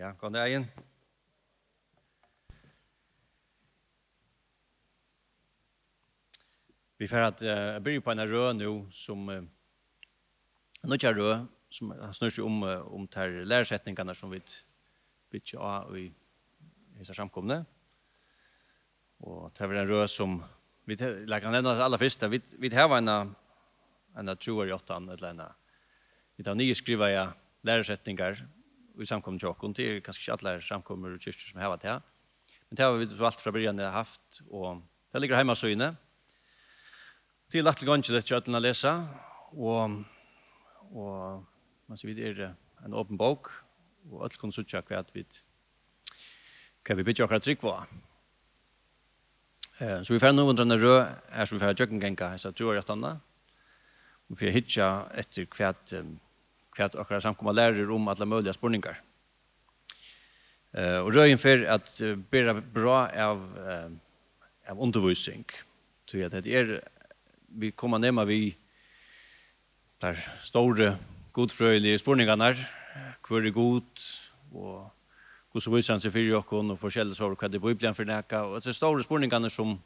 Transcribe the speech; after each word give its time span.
Ja, 0.00 0.14
kom 0.16 0.32
deg 0.32 0.54
inn. 0.56 0.62
Vi 6.96 7.08
får 7.10 7.24
at 7.26 7.42
jeg 7.44 7.74
uh, 7.76 7.80
blir 7.84 8.00
på 8.00 8.14
en 8.14 8.22
rød 8.24 8.54
nå 8.56 8.70
som 8.96 9.26
uh, 9.28 9.42
nå 10.88 10.96
ikke 10.96 11.10
er 11.10 11.18
rød, 11.20 11.50
som 11.68 11.92
snur 12.16 12.32
seg 12.32 12.46
om, 12.48 12.62
uh, 12.64 12.78
om 12.96 13.04
ter 13.12 13.42
læresetningene 13.44 14.14
som 14.16 14.32
vi 14.32 14.40
bytter 14.40 15.60
av 15.68 15.92
i 16.00 16.06
disse 16.96 17.16
samkomne. 17.18 17.58
Og 19.20 19.50
det 19.52 19.66
er 19.66 19.74
en 19.82 19.90
rød 19.90 20.06
som 20.08 20.38
vi 20.88 20.96
lager 20.96 21.44
kan 21.44 21.52
nevne 21.58 21.74
aller 21.76 22.00
første, 22.00 22.30
vi, 22.32 22.40
vi 22.56 22.72
har 22.72 22.94
en 22.96 23.12
en 24.16 24.32
troer 24.40 24.72
i 24.72 24.72
åttan, 24.72 25.12
eller 25.12 25.28
en 25.28 25.44
vi 26.40 26.48
tar 26.48 26.56
nye 26.56 26.74
skriver 26.74 27.12
jeg 27.12 27.36
lærersetninger 27.68 28.40
i 28.98 29.06
samkommet 29.06 29.40
til 29.40 29.74
Det 29.76 29.86
er 29.86 30.00
kanskje 30.00 30.22
ikke 30.22 30.48
alle 30.48 30.62
samkommer 30.62 31.14
og 31.14 31.20
kyrkjer 31.20 31.52
som 31.52 31.60
har 31.60 31.70
vært 31.70 31.86
her. 31.88 32.00
Men 32.68 32.76
det 32.76 32.84
har 32.84 32.96
vi 32.96 33.18
valgt 33.18 33.40
fra 33.40 33.50
begynnelsen 33.50 33.84
har 33.84 33.98
haft, 33.98 34.42
og 34.50 34.82
det 35.12 35.20
ligger 35.20 35.36
hjemme 35.36 35.56
søgne. 35.56 35.96
Det 37.52 37.58
er 37.58 37.62
lagt 37.62 37.78
til 37.78 37.88
gang 37.88 38.02
til 38.04 38.14
det 38.14 38.26
kjøttene 38.26 38.58
å 38.58 38.62
lese, 38.62 38.92
og, 39.58 40.04
og 40.94 41.46
man 41.88 41.98
sier 41.98 42.14
vi 42.14 42.22
er 42.22 42.54
en 42.84 42.94
åpen 42.94 43.18
bok, 43.18 43.50
og 44.10 44.22
alt 44.24 44.38
kan 44.38 44.52
søtja 44.54 44.82
hva 44.86 45.02
vi 45.14 45.26
hva 46.86 46.96
vi 46.96 47.04
bygger 47.04 47.26
akkurat 47.26 47.44
trygg 47.44 47.64
var. 47.66 47.88
Så 49.80 50.12
vi 50.12 50.20
får 50.20 50.32
nå 50.32 50.44
under 50.44 50.64
denne 50.64 50.78
rød, 50.80 51.00
her 51.32 51.48
som 51.48 51.56
vi 51.56 51.64
får 51.64 51.74
gjøkken 51.74 52.00
genka, 52.00 52.30
så 52.38 52.52
tror 52.52 52.74
jeg 52.74 52.84
at 52.84 52.92
han 52.92 53.04
da. 53.04 53.12
Vi 54.28 54.38
får 54.40 54.54
hitja 54.54 54.88
etter 55.18 55.48
hva 55.50 55.72
hva 56.80 56.88
akkurat 56.88 57.24
samkomma 57.24 57.54
lærer 57.54 57.90
om 57.92 58.08
alle 58.08 58.26
mulige 58.26 58.54
spurningar. 58.56 59.00
Uh, 60.70 61.02
og 61.02 61.14
røyen 61.14 61.38
for 61.38 61.66
at 61.66 61.90
uh, 62.02 62.14
bera 62.30 62.54
bra 62.60 63.08
av, 63.10 63.42
uh, 63.58 63.90
av 64.70 64.80
undervisning. 64.80 65.44
Så 66.06 66.22
at 66.24 66.36
det 66.44 66.54
er, 66.56 66.76
vi 67.48 67.70
kommer 67.70 67.98
nema 67.98 68.24
vi 68.24 68.54
der 70.00 70.16
store 70.46 70.94
godfrøyelige 71.32 71.98
spurningene 71.98 72.54
hvor 73.26 73.44
er 73.44 73.52
god 73.54 74.06
og 74.50 74.90
hvordan 75.52 75.74
viser 75.74 75.94
han 75.94 76.02
seg 76.02 76.14
fyrir 76.14 76.32
jokken 76.32 76.72
og 76.72 76.78
forskjellig 76.80 77.14
så 77.14 77.28
hva 77.28 77.48
det 77.50 77.58
er 77.60 77.66
Bibelen 77.66 77.94
for 77.94 78.08
nekka 78.08 78.44
og 78.48 78.62
det 78.62 78.72
er 78.72 78.78
store 78.78 79.04
spurningene 79.04 79.50
som 79.50 79.76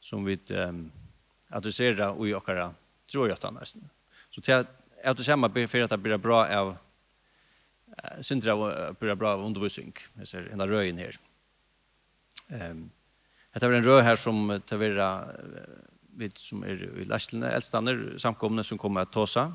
som 0.00 0.24
vi 0.24 0.38
um, 0.54 0.86
adresserer 1.50 2.26
i 2.26 2.34
okkara 2.36 2.70
trojata 3.10 3.50
nesten. 3.50 3.86
Så 4.30 4.40
til 4.40 4.66
at 5.06 5.16
det 5.16 5.26
samme 5.26 5.48
for 5.68 5.84
at 5.84 5.90
det 5.90 6.02
blir 6.02 6.18
bra 6.18 6.44
av 6.50 6.76
synder 8.20 8.52
syndra 8.54 8.92
blir 9.00 9.14
bra 9.14 9.32
av 9.32 9.44
undervisning. 9.44 9.94
Jeg 10.18 10.26
ser 10.26 10.48
en 10.52 10.60
av 10.60 10.68
røyen 10.68 10.98
her. 10.98 11.16
Um, 12.50 12.90
det 13.54 13.62
er 13.62 13.72
en 13.72 13.86
rød 13.86 14.02
her 14.02 14.16
som 14.20 14.50
tavera 14.66 15.08
vi 16.16 16.28
som 16.36 16.64
er 16.64 16.82
i 17.00 17.04
lastene, 17.08 17.50
eldstander, 17.52 18.18
samkomne 18.18 18.64
som 18.64 18.78
kommer 18.78 19.04
at 19.04 19.12
tåsa. 19.12 19.50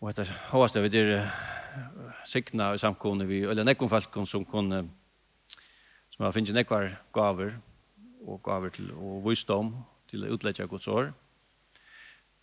Og 0.00 0.10
hetta 0.10 0.24
håast 0.52 0.76
vi 0.76 0.88
det 0.88 1.22
sikna 2.24 2.72
i 2.74 2.80
samkomne 2.80 3.26
vi, 3.28 3.42
eller 3.44 3.64
nekkon 3.64 3.90
folk 3.90 4.18
som 4.26 4.44
kunne 4.44 4.86
som 6.10 6.24
har 6.24 6.32
finnst 6.32 6.54
nekkvar 6.54 6.90
gaver 7.14 7.52
og 8.26 8.40
gaver 8.42 8.72
til 8.74 8.90
og 8.92 9.22
visdom 9.28 9.74
til 10.10 10.24
utleggja 10.26 10.66
Guds 10.66 10.88
år. 10.88 11.12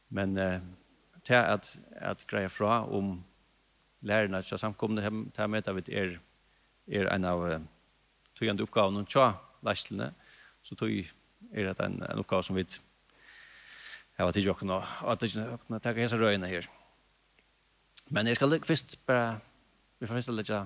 Men 0.09 0.37
eh, 0.37 0.61
til 1.25 1.33
at, 1.33 1.77
at 1.91 2.25
greie 2.27 2.49
fra 2.49 2.83
om 2.85 3.23
lærerne 4.05 4.41
til 4.41 4.59
samkomne 4.61 5.01
hem, 5.01 5.31
til 5.31 5.49
med 5.49 5.67
at 5.67 5.89
er, 5.89 6.17
er 6.87 7.09
en 7.15 7.25
av 7.25 7.41
uh, 7.41 7.61
tøyende 8.37 8.63
oppgavene 8.63 9.05
til 9.05 9.33
lærerne, 9.65 10.11
så 10.63 10.75
tog 10.75 10.89
er 11.53 11.73
det 11.73 11.79
en, 11.79 12.03
en 12.03 12.21
oppgave 12.21 12.43
som 12.43 12.55
vi 12.55 12.65
har 14.17 14.31
til 14.31 14.45
jokken, 14.45 14.69
og 14.69 15.11
at 15.11 15.21
det 15.21 15.35
ikke 15.35 15.57
kan 15.67 15.79
takke 15.79 16.01
hese 16.01 16.17
røyene 16.17 16.47
her. 16.47 16.67
Men 18.09 18.27
jeg 18.27 18.35
skal 18.35 18.59
først 18.63 18.99
bare, 19.05 19.39
vi 19.99 20.07
får 20.07 20.21
først 20.21 20.33
litt 20.37 20.53
uh, 20.53 20.65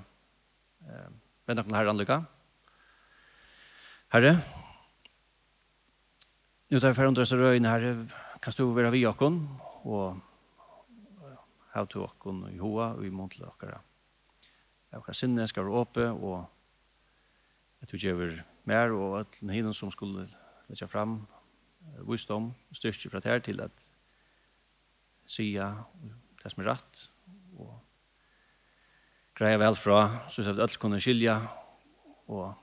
vende 1.47 1.63
noen 1.63 1.75
herre 1.79 1.93
anlykka. 1.93 2.21
Herre, 4.13 4.39
nu 6.69 6.79
tar 6.79 6.91
jeg 6.91 6.97
for 6.97 7.07
andre 7.07 7.23
røyene, 7.23 7.69
herre, 7.69 7.93
kan 8.41 8.53
du 8.57 8.73
være 8.73 8.91
vi 8.91 9.05
jokken, 9.05 9.45
og 9.83 10.19
av 11.77 11.89
til 11.89 12.03
åkken 12.05 12.45
i 12.49 12.57
hoa 12.59 12.93
og 12.97 13.05
i 13.05 13.11
mån 13.13 13.29
til 13.33 13.45
åkere. 13.47 13.79
Åkere 14.95 15.15
sinne 15.17 15.45
skal 15.47 15.67
være 15.67 15.81
åpe, 15.83 16.07
og 16.09 16.47
jeg 17.79 17.93
at 17.93 18.03
jeg 18.03 18.17
vil 18.17 18.39
mer, 18.65 18.91
og 18.93 19.19
at 19.21 19.37
hinen 19.41 19.73
som 19.73 19.91
skulle 19.91 20.27
lette 20.69 20.87
fram 20.87 21.21
visdom, 22.07 22.51
styrke 22.73 23.09
fra 23.09 23.21
det 23.23 23.43
til 23.47 23.61
at 23.61 23.85
sia 25.29 25.69
det 26.41 26.51
som 26.51 26.63
er 26.63 26.71
rett, 26.73 27.05
og 27.59 27.77
greia 29.37 29.59
vel 29.61 29.77
fra, 29.77 30.27
så 30.29 30.43
at 30.49 30.59
alt 30.59 30.79
kunne 30.79 30.99
skilja, 30.99 31.37
og, 32.27 32.53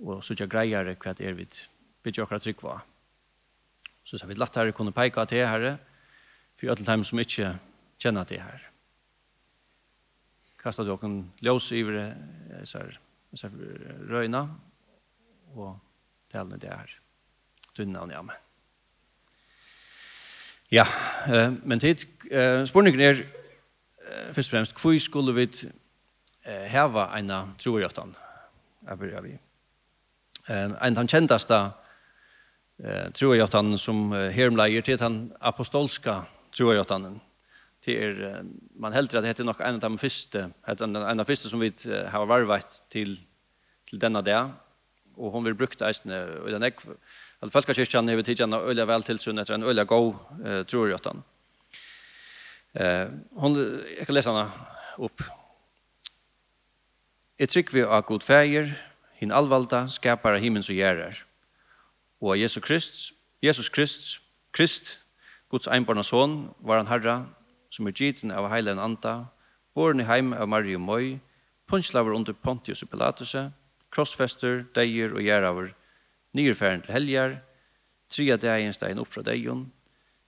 og 0.00 0.22
så 0.24 0.34
ikke 0.34 0.50
greier 0.56 0.94
hva 0.94 1.14
det 1.14 1.28
er 1.28 1.36
vi 1.38 1.48
bygger 2.04 2.24
åkere 2.26 2.42
trygg 2.44 2.62
var. 2.62 2.84
Så 4.04 4.18
at 4.20 4.28
vi 4.28 4.36
latt 4.36 4.56
herre 4.56 4.74
kunne 4.76 4.92
peika 4.92 5.24
til 5.28 5.46
herre, 5.46 5.78
för 6.56 6.66
alla 6.66 6.84
dem 6.84 7.04
som 7.04 7.18
inte 7.18 7.58
känner 7.98 8.24
det 8.24 8.38
här. 8.38 8.50
her. 8.50 8.70
Kastet 10.56 10.86
dere 10.86 10.98
en 11.02 11.32
ljøs 11.40 11.72
i 11.72 11.84
röjna 14.08 14.48
och 15.54 15.76
talene 16.32 16.56
det 16.56 16.68
her. 16.68 17.00
Tunne 17.76 17.92
navn, 17.92 18.10
ja, 18.10 18.22
men. 18.22 18.36
Ja, 20.70 20.86
men 21.64 21.80
tid, 21.80 22.06
spørningen 22.66 23.00
er 23.00 23.22
først 24.32 24.48
og 24.48 24.56
fremst, 24.56 24.80
hvor 24.80 24.98
skulle 24.98 25.34
vi 25.34 25.48
heva 26.44 27.10
eina 27.16 27.44
troerjøttan? 27.58 28.16
Jeg 28.88 28.98
bør 28.98 29.20
vi. 29.20 29.38
En 30.48 30.74
av 30.76 30.94
den 30.96 31.08
kjenteste 31.08 31.60
troerjøttan 33.14 33.78
som 33.78 34.12
herumleier 34.12 34.82
til 34.82 34.98
den 34.98 35.32
apostolska 35.40 36.22
tror 36.56 36.74
jag 36.74 36.80
att 36.80 36.90
han 36.90 37.20
till 37.80 37.94
er, 37.94 38.44
man 38.76 38.92
helt 38.92 39.14
rätt 39.14 39.24
heter 39.24 39.44
nog 39.44 39.60
en 39.60 39.74
av 39.74 39.80
de 39.80 39.98
första 39.98 40.50
en 40.66 40.96
av 40.96 41.16
de 41.16 41.24
första 41.24 41.48
som 41.48 41.60
vi 41.60 41.72
har 42.10 42.26
varvat 42.26 42.84
till 42.88 43.20
till 43.84 43.98
denna 43.98 44.22
dag. 44.22 44.50
Och 45.14 45.32
hon 45.32 45.44
vill 45.44 45.54
brukt 45.54 45.82
eisne 45.82 46.24
och 46.24 46.50
den 46.50 46.62
ek 46.62 46.74
att 47.40 47.52
falska 47.52 47.74
kyrkan 47.74 48.08
har 48.08 48.22
tidigt 48.22 48.40
en 48.40 48.52
öliga 48.52 48.86
väl 48.86 49.02
till 49.02 49.18
sunnet 49.18 49.50
en 49.50 49.62
öliga 49.62 49.84
go 49.84 50.14
tror 50.66 50.88
jag 50.88 50.96
att 50.96 51.04
han 51.04 51.22
eh 52.72 53.08
hon 53.30 53.82
jag 53.98 54.06
kan 54.06 54.14
läsa 54.14 54.32
henne 54.32 54.50
upp. 54.98 55.22
Et 57.38 57.50
trykk 57.50 57.74
vi 57.74 57.82
av 57.82 58.02
god 58.02 58.22
feir, 58.22 58.74
hin 59.18 59.32
alvalda, 59.32 59.88
skapar 59.88 60.34
av 60.34 60.40
himmens 60.40 60.68
og 60.70 60.76
gjerrar. 60.76 61.24
Og 62.20 62.38
Jesus 62.38 62.62
Kristus, 62.62 63.12
Jesus 63.42 63.68
Kristus, 63.68 64.20
Krist, 64.52 65.03
Guds 65.54 65.68
einbarna 65.68 66.02
son 66.02 66.50
var 66.58 66.76
han 66.76 66.88
herra, 66.90 67.28
som 67.70 67.86
er 67.86 67.92
giten 67.94 68.32
av 68.34 68.48
heilen 68.50 68.80
anda, 68.82 69.28
boren 69.70 70.02
i 70.02 70.06
heim 70.08 70.32
av 70.34 70.48
Marie 70.50 70.80
Møy, 70.82 71.20
punslaver 71.70 72.16
under 72.16 72.34
Pontius 72.34 72.82
og 72.82 72.90
Pilatus, 72.90 73.36
krossfester, 73.94 74.64
deier 74.74 75.14
og 75.14 75.22
gjeraver, 75.22 75.70
nyrfæren 76.34 76.82
til 76.82 76.96
helger, 76.96 77.38
tria 78.10 78.34
degen 78.34 78.74
stein 78.74 78.98
opp 78.98 79.14
fra 79.14 79.22
deion, 79.22 79.68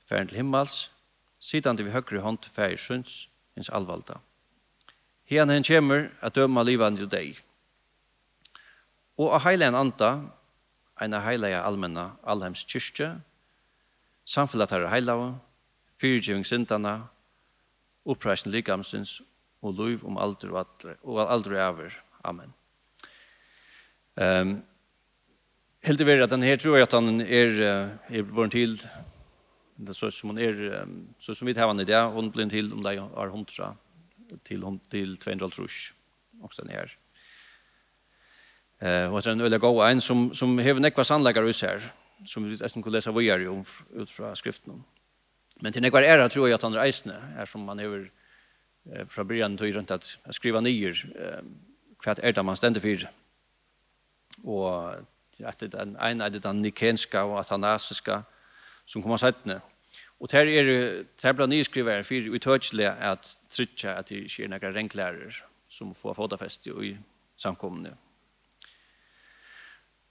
færen 0.07 0.31
til 0.31 0.45
himmels, 0.45 0.93
sidan 1.43 1.75
til 1.75 1.91
vi 1.91 1.99
høyre 1.99 2.23
hånd 2.23 2.47
færi 2.47 2.79
syns, 2.79 3.27
hins 3.59 3.75
alvalda. 3.75 4.23
Hian 5.27 5.51
hen 5.51 5.67
kjemur 5.67 6.07
at 6.23 6.39
døma 6.39 6.63
livan 6.63 7.03
til 7.03 7.11
deg. 7.11 7.43
Og 9.19 9.35
a 9.35 9.43
heilen 9.43 9.75
anda, 9.75 10.21
av 11.03 11.23
heilega 11.27 11.67
allmenna 11.67 12.13
allheims 12.23 12.63
kyrkje, 12.63 13.17
samfunnet 14.27 14.75
her 14.75 14.89
heilav, 14.91 15.39
fyrtjøving 16.01 16.45
syndana, 16.47 16.99
oppreisen 18.07 18.53
likamsins 18.53 19.21
og 19.63 19.75
lov 19.79 20.05
om 20.07 20.19
alder 20.21 20.53
og 20.53 20.63
alder, 20.63 20.97
og 21.03 21.21
alder 21.33 21.57
og 21.57 21.69
over. 21.69 21.99
Amen. 22.25 22.53
Um, 24.17 24.63
helt 25.87 26.01
i 26.01 26.07
verre 26.07 26.27
at 26.27 26.33
den 26.33 26.43
her 26.43 26.57
tror 26.57 26.79
jeg 26.79 26.89
at 26.89 26.95
han 26.97 27.21
er, 27.21 27.59
er 28.09 28.23
vår 28.23 28.51
til, 28.53 28.77
det 29.77 29.93
er 29.93 29.99
så 29.99 30.11
som 30.11 30.33
han 30.33 30.41
er, 30.43 30.87
så 31.21 31.35
som 31.35 31.47
vi 31.47 31.55
tar 31.55 31.69
han 31.69 31.81
i 31.81 31.89
det, 31.89 31.99
hun 32.13 32.31
blir 32.33 32.49
til 32.51 32.73
om 32.73 32.83
det 32.83 32.97
er 32.97 33.29
hundra, 33.31 33.75
til, 34.45 34.63
til 34.91 35.19
200 35.19 35.51
trus, 35.55 35.93
også 36.43 36.63
den 36.63 36.73
her. 36.75 36.91
Uh, 38.77 39.13
og 39.13 39.23
det 39.23 39.31
er 39.31 39.37
en 39.37 39.47
veldig 39.47 39.61
god 39.61 39.87
en 39.87 40.01
som, 40.01 40.35
som 40.35 40.59
hever 40.59 40.83
nekva 40.85 41.05
sannleggere 41.05 41.49
ut 41.49 41.61
her, 41.65 41.87
som 42.25 42.45
vi 42.45 42.57
nesten 42.57 42.83
kunne 42.83 42.97
lese 42.97 43.13
videre 43.15 43.51
om 43.51 43.65
ut 43.93 44.11
fra 44.11 44.35
skriften. 44.35 44.85
Men 45.61 45.73
til 45.73 45.83
nekvar 45.83 46.05
æra 46.05 46.29
tror 46.29 46.47
jeg 46.47 46.55
at 46.55 46.63
han 46.63 46.75
er 46.75 46.85
eisne, 46.85 47.17
som 47.47 47.65
man 47.65 47.79
hever 47.79 48.09
eh, 48.93 49.07
fra 49.09 49.25
byrjan 49.25 49.57
tog 49.57 49.75
rundt 49.77 49.91
at 49.91 50.09
skriva 50.31 50.61
nyer, 50.61 50.97
eh, 51.17 51.43
hva 52.05 52.17
er 52.23 52.37
det 52.37 52.45
man 52.45 52.57
stender 52.57 52.81
for. 52.81 53.07
Og 54.45 55.07
at 55.45 55.61
det 55.61 55.75
er 55.75 55.83
en 55.85 56.21
er 56.21 56.29
det 56.29 56.43
den 56.45 56.63
nikenska 56.63 57.25
og 57.25 57.41
atanasiska 57.41 58.23
som 58.87 59.03
kommer 59.03 59.17
settene. 59.17 59.61
Og 60.21 60.29
her 60.33 60.49
er 60.49 60.63
det 60.65 61.37
blant 61.37 61.53
nyskrivere 61.53 62.05
for 62.05 62.37
utøtselig 62.37 62.87
at 62.87 63.39
trytja 63.51 63.99
at 63.99 64.09
det 64.09 64.31
sker 64.31 64.49
några 64.49 64.69
nekvar 64.69 64.81
renklærer 64.81 65.43
som 65.69 65.95
får 65.95 66.15
fotafest 66.15 66.67
i 66.67 66.97
samkomne. 67.37 67.97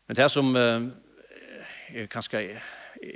Men 0.08 0.16
det 0.16 0.32
som 0.32 0.56
eh, 0.56 0.82
er 1.94 2.08
kanskje 2.12 2.42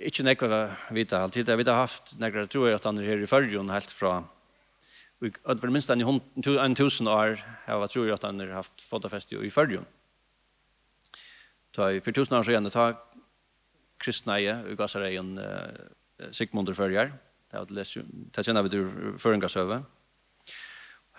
ikke 0.09 0.25
nekva 0.25 0.59
vita 0.93 1.23
alltid. 1.23 1.47
Jeg 1.47 1.57
vet 1.61 1.71
har 1.71 1.85
haft 1.85 2.15
nekva 2.19 2.45
tror 2.47 2.69
jeg 2.69 2.79
at 2.79 2.85
han 2.85 2.99
er 2.99 3.09
her 3.09 3.23
i 3.23 3.29
fyrrjon 3.29 3.71
helt 3.73 3.93
fra 3.95 4.19
og 5.19 5.59
for 5.59 5.67
minst 5.67 5.89
en, 5.91 5.99
en 5.99 6.75
tusen 6.79 7.07
år 7.11 7.41
har 7.65 7.81
jeg 7.81 7.91
tror 7.91 8.13
at 8.13 8.23
han 8.23 8.39
har 8.39 8.53
haft 8.61 8.81
fotofest 8.87 9.33
i 9.35 9.51
fyrrjon. 9.51 9.87
For 11.75 12.11
tusen 12.15 12.35
år 12.35 12.43
så 12.43 12.55
gjerne 12.55 12.71
ta 12.71 12.93
kristneie 13.99 14.55
i 14.71 14.75
Gassareien 14.79 15.33
uh, 15.37 16.31
Sigmundur 16.31 16.75
fyrrjar. 16.75 17.11
Det 17.51 17.59
er 17.59 18.43
kjenner 18.43 18.63
vi 18.63 18.71
til 18.71 18.87
føringasøve. 19.19 19.81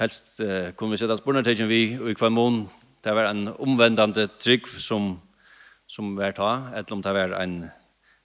Helst 0.00 0.41
uh, 0.41 0.73
kunne 0.73 0.97
vi 0.97 1.02
sette 1.02 1.12
at 1.12 1.20
spørnetegjen 1.20 1.69
vi 1.69 1.82
i 1.93 2.17
hver 2.17 2.32
mån 2.32 2.64
det 3.05 3.14
var 3.17 3.31
en 3.31 3.49
omvendande 3.56 4.26
trygg 4.41 4.67
som 4.69 5.14
som 5.90 6.14
var 6.16 6.32
ta, 6.32 6.50
eller 6.75 6.92
om 6.94 7.02
det 7.02 7.12
var 7.12 7.32
en, 7.40 7.54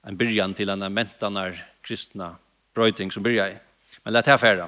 en 0.05 0.17
byrjan 0.17 0.53
til 0.53 0.69
en 0.69 0.85
mentanar 0.93 1.57
kristna 1.81 2.35
brøyting 2.77 3.09
som 3.11 3.25
byrja 3.25 3.47
i. 3.49 3.55
Men 4.03 4.13
lett 4.13 4.29
her 4.29 4.37
færa. 4.37 4.67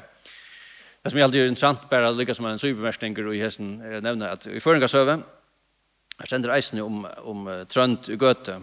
Det 1.03 1.11
som 1.11 1.19
er 1.19 1.27
alltid 1.27 1.45
interessant, 1.45 1.83
bare 1.91 2.09
lykka 2.11 2.33
som 2.33 2.47
en 2.49 2.57
supermerskninger 2.59 3.29
i 3.35 3.41
hesten, 3.43 3.75
er 3.85 3.99
å 3.99 4.03
nevne 4.03 4.31
at 4.33 4.47
i 4.49 4.61
føringasøve, 4.63 5.19
jeg 6.17 6.31
kjenner 6.31 6.55
eisen 6.55 6.81
om, 6.81 7.03
om 7.21 7.45
uh, 7.45 7.59
Trønd 7.69 8.09
i 8.09 8.17
Gøte, 8.17 8.57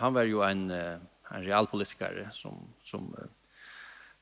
han 0.00 0.16
var 0.16 0.26
jo 0.26 0.42
en, 0.42 0.64
uh, 0.74 0.98
en 1.30 1.46
realpolitiker 1.46 2.24
som, 2.34 2.58
som 2.82 3.06
uh, 3.14 3.28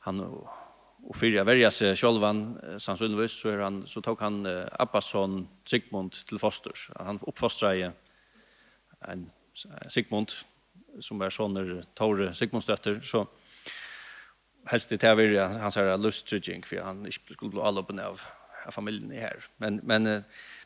han 0.04 0.20
og 0.20 1.16
fyrir 1.16 1.40
a 1.40 1.46
verja 1.48 1.70
seg 1.72 1.96
sjálvan 1.96 2.42
sannsynligvis 2.76 3.38
så, 3.40 3.54
er 3.54 3.64
han, 3.64 3.80
så 3.88 4.02
tok 4.04 4.20
han 4.20 4.42
Abbasson 4.44 5.46
Sigmund 5.64 6.12
til 6.28 6.36
fosters. 6.36 6.90
Han 7.00 7.16
oppfostra 7.24 7.70
i 7.78 7.86
en 9.08 9.28
Sigmund, 9.88 10.32
som 11.00 11.20
var 11.20 11.32
sånne 11.34 11.82
Tore 11.98 12.30
Sigmundsdøtter, 12.36 13.00
så 13.06 13.24
helst 14.70 14.92
det 14.92 15.02
her 15.02 15.16
han 15.16 15.60
hans 15.60 15.78
her 15.78 15.96
lustrygging, 15.96 16.64
for 16.66 16.82
han 16.84 17.04
ikke 17.06 17.34
skulle 17.34 17.54
bli 17.54 17.64
alloppen 17.64 18.00
av, 18.02 18.22
av 18.66 18.74
familien 18.74 19.12
her. 19.16 19.46
Men, 19.58 19.80
men, 19.82 20.08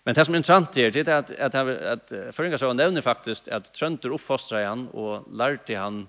men 0.05 0.17
det 0.17 0.27
som 0.27 0.35
er 0.35 0.43
interessant 0.43 0.79
her, 0.79 0.91
det 0.91 1.07
er 1.07 1.21
at, 1.23 1.31
at, 1.31 1.55
at, 1.55 2.13
at 2.13 2.61
så 2.61 2.73
nevner 2.73 3.05
faktisk 3.05 3.49
at 3.53 3.71
Trønder 3.75 4.15
oppfostret 4.17 4.67
han 4.67 4.89
og 4.93 5.29
lærte 5.31 5.79
han 5.79 6.07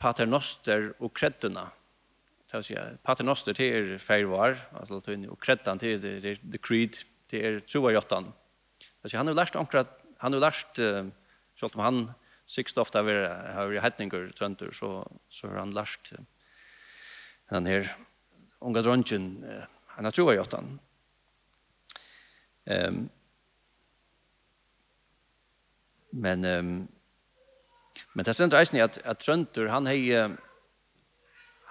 paternoster 0.00 0.92
og 1.00 1.12
kreddene. 1.16 1.66
Det 2.50 2.60
vil 2.60 2.68
si, 2.68 2.78
paternoster 3.02 3.56
til 3.56 3.74
er 3.74 3.98
feirvar, 3.98 4.56
altså, 4.78 5.00
og 5.02 5.38
kreddene 5.42 5.80
til 5.80 5.98
er 5.98 6.38
the 6.44 6.60
creed, 6.62 7.02
til 7.30 7.44
er 7.44 7.60
troajottan. 7.66 8.30
Det 8.78 9.02
vil 9.02 9.14
si, 9.14 9.18
han 9.18 9.30
har 9.30 9.38
lært 9.40 9.58
omkring, 9.58 9.90
han 10.20 10.36
har 10.36 10.44
lært 10.44 10.78
uh, 10.78 11.08
Selv 11.54 11.76
om 11.78 11.84
han 11.84 12.00
sykst 12.50 12.78
ofte 12.78 13.00
har 13.00 13.06
vært 13.70 13.84
hetninger 13.84 14.30
trønder, 14.36 14.72
så, 14.74 15.04
så 15.28 15.48
har 15.48 15.62
han 15.62 15.74
lært 15.76 16.12
den 17.52 17.68
her 17.68 17.88
unga 18.64 18.82
drøntjen, 18.84 19.28
han 19.94 20.08
har 20.08 20.14
troet 20.14 20.36
i 20.36 20.42
åttan. 20.42 20.74
Um, 22.64 23.04
men 26.14 26.44
um, 26.48 26.74
men 28.14 28.26
det 28.26 28.34
er 28.40 28.58
eisen 28.58 28.78
i 28.78 28.82
at, 28.82 28.98
at 29.04 29.22
Trøntur 29.22 29.70
han 29.70 29.86
hei 29.90 30.10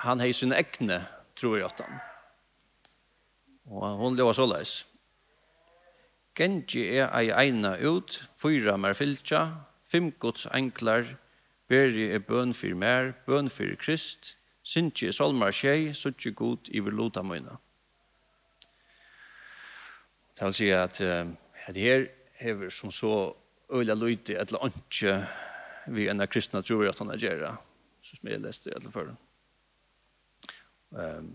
han 0.03 0.19
hei 0.19 0.31
sin 0.35 0.55
egne 0.55 0.99
troer 1.39 1.61
i 1.61 1.67
åttan. 1.67 1.99
Og 3.71 3.99
hun 4.01 4.17
lever 4.19 4.35
så 4.35 4.47
leis. 4.47 4.73
Genji 6.35 6.83
er 6.97 7.11
ei 7.15 7.29
eina 7.31 7.75
ut, 7.79 8.17
fyra 8.39 8.75
mer 8.77 8.95
fylkja, 8.97 9.43
fem 9.93 10.09
gods 10.19 10.47
enklar, 10.49 11.05
beri 11.69 12.09
er 12.15 12.23
bøn 12.25 12.55
fyrir 12.57 12.77
mer, 12.79 13.11
bøn 13.27 13.51
fyrir 13.53 13.77
krist, 13.77 14.33
sinti 14.65 15.11
solmar 15.13 15.53
tjei, 15.53 15.93
suttje 15.93 16.33
god 16.33 16.71
iver 16.73 16.95
lota 16.97 17.21
møyna. 17.21 17.59
Det 20.33 20.49
vil 20.49 20.57
si 20.57 20.71
at 20.73 20.97
det 20.97 21.83
her 21.85 22.07
hever 22.41 22.73
som 22.73 22.91
så 22.91 23.13
øyla 23.73 23.93
løyti 23.93 24.33
etla 24.39 24.63
antje 24.65 25.13
vi 25.93 26.07
enn 26.09 26.25
kristna 26.27 26.63
tror 26.65 26.89
at 26.89 26.99
han 26.99 27.13
er 27.13 27.21
gjerra, 27.21 27.53
som 28.01 28.29
jeg 28.29 28.41
leste 28.41 28.73
etla 28.73 28.91
før. 28.91 29.13
Um, 30.93 31.33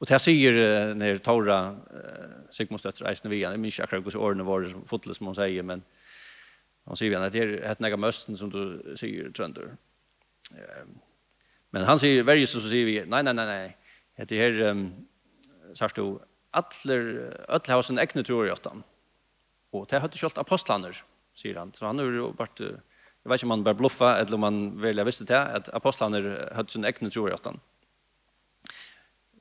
Og 0.00 0.08
det 0.08 0.16
sier 0.24 0.56
uh, 0.56 0.94
när 0.96 1.18
Tora 1.20 1.58
uh, 1.76 2.36
Sigmundsdötter 2.50 3.08
eisen 3.10 3.28
vi, 3.30 3.42
jeg 3.42 3.60
minns 3.60 3.76
ikke 3.76 3.84
akkurat 3.84 4.14
hur 4.14 4.22
årene 4.24 4.46
var 4.48 4.64
som 4.64 4.84
som 4.88 5.26
hun 5.26 5.36
sier, 5.36 5.62
men 5.62 5.82
Han 6.88 6.98
sier 6.98 7.12
igjen, 7.12 7.26
det 7.30 7.42
er 7.42 7.52
hett 7.68 7.82
nega 7.82 7.98
møsten 8.00 8.38
som 8.38 8.50
du 8.52 8.60
sier, 8.98 9.30
trønder. 9.36 9.74
Men 11.70 11.86
han 11.86 12.00
sier, 12.02 12.24
verje 12.26 12.48
så 12.50 12.62
sier 12.64 12.88
vi, 12.88 12.96
nei, 13.06 13.22
nei, 13.26 13.34
nei, 13.36 13.46
nei, 13.46 14.24
det 14.26 14.36
er 14.36 14.50
her, 14.50 14.72
um, 14.74 14.86
sørst 15.76 16.00
du, 16.00 16.18
atler, 16.56 17.10
atler 17.48 17.78
har 17.78 17.86
sin 17.86 18.00
egne 18.02 18.24
tror 18.26 18.48
i 18.48 18.52
åttan. 18.52 18.82
Og 19.76 19.86
det 19.90 20.00
har 20.02 20.10
ikke 20.10 20.42
apostlaner, 20.42 20.98
sier 21.38 21.60
han. 21.60 21.70
Så 21.76 21.86
han 21.86 22.02
har 22.02 22.10
jo 22.10 22.32
vært, 22.36 22.58
jeg 22.60 23.30
vet 23.30 23.38
ikke 23.38 23.48
om 23.48 23.54
han 23.54 23.66
bare 23.68 23.78
bluffa, 23.78 24.16
eller 24.18 24.38
om 24.38 24.48
han 24.48 24.60
vel, 24.82 25.04
visste 25.06 25.28
det, 25.30 25.38
at 25.38 25.70
apostlaner 25.76 26.26
har 26.56 26.66
sin 26.68 26.88
egne 26.88 27.12
tror 27.12 27.30
i 27.30 27.36
åttan. 27.36 27.60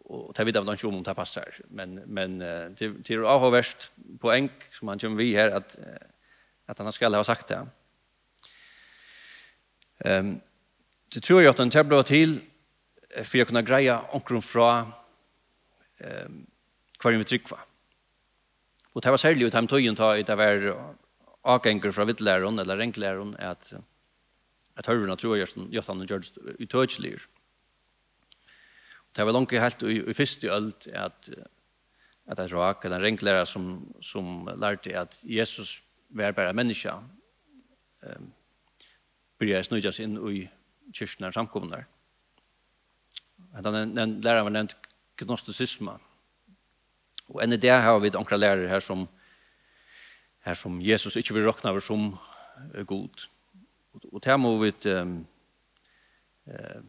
Og 0.10 0.30
det 0.38 0.46
vet 0.46 0.58
jeg 0.58 0.80
ikke 0.80 0.90
om 0.90 1.04
det 1.06 1.18
passer, 1.18 1.60
men, 1.70 2.00
men 2.10 2.40
det, 2.78 2.94
å 3.18 3.36
ha 3.42 3.52
vært 3.54 3.90
poeng 4.22 4.48
som 4.74 4.90
han 4.90 5.02
kommer 5.02 5.22
vi 5.22 5.36
her, 5.38 5.54
at 5.54 5.76
att 6.70 6.78
han 6.80 6.92
skulle 6.92 7.18
ha 7.18 7.24
sagt 7.24 7.48
det. 7.48 7.68
Ehm 10.06 10.28
um, 10.28 10.42
det 11.14 11.22
tror 11.22 11.44
jag 11.44 11.50
att 11.50 11.58
han 11.58 11.70
tabblå 11.70 12.04
till 12.04 12.40
för 13.24 13.42
att 13.42 13.48
kunna 13.48 13.62
greja 13.62 14.00
omkring 14.00 14.42
från 14.42 14.92
ehm 15.98 16.26
um, 16.26 16.48
kvar 17.00 17.12
med 17.12 17.28
tryckva. 17.28 17.60
Och 18.94 19.02
det 19.02 19.10
var 19.10 19.18
särskilt 19.18 19.48
ut 19.48 19.54
han 19.54 19.68
tog 19.68 19.80
ju 19.80 19.96
ta 19.96 20.18
i 20.18 20.24
det 20.24 20.36
var 20.36 20.96
avgänger 21.42 21.92
från 21.92 22.08
vittläraren 22.08 22.60
eller 22.60 22.78
renkläron 22.78 23.36
att 23.40 23.74
att 24.74 24.86
hörrarna 24.86 25.16
tror 25.16 25.38
jag 25.38 25.80
att 25.80 25.88
han 25.88 26.00
gjorde 26.00 26.28
utöjtligare. 26.60 27.20
Det 29.12 29.24
var 29.24 29.34
långt 29.34 29.52
helt 29.52 29.84
i, 29.84 30.10
i 30.10 30.14
första 30.14 30.48
ölt 30.48 30.88
att 30.94 31.30
att 32.30 32.38
det 32.38 32.54
var 32.54 32.86
en 32.86 33.02
renklära 33.02 33.46
som, 33.46 33.94
som 34.02 34.50
lärde 34.58 35.02
att 35.02 35.24
Jesus 35.24 35.82
var 36.10 36.32
bara 36.32 36.54
människa 36.54 37.04
eh, 38.02 38.22
började 39.38 39.64
snudja 39.64 39.92
sig 39.92 40.06
in 40.06 40.32
i 40.32 40.50
kyrkna 40.94 41.28
och 41.28 41.34
samkommunar. 41.34 41.86
Den 43.64 44.22
läraren 44.22 44.44
var 44.44 44.50
nevnt 44.50 44.76
gnosticisma. 45.16 46.00
Och 47.26 47.44
enn 47.44 47.54
i 47.54 47.58
det 47.58 47.70
har 47.70 48.00
vi 48.00 48.10
några 48.10 48.38
lärare 48.38 48.68
här 48.68 48.80
som 48.80 49.08
här 50.40 50.54
som 50.54 50.82
Jesus 50.82 51.18
inte 51.18 51.34
vill 51.34 51.46
räkna 51.46 51.70
över 51.70 51.80
som 51.80 52.18
god. 52.86 53.20
Och 54.12 54.22
det 54.22 54.38
må 54.38 54.58
vi 54.58 54.74
um, 54.86 55.26
uh, 56.48 56.82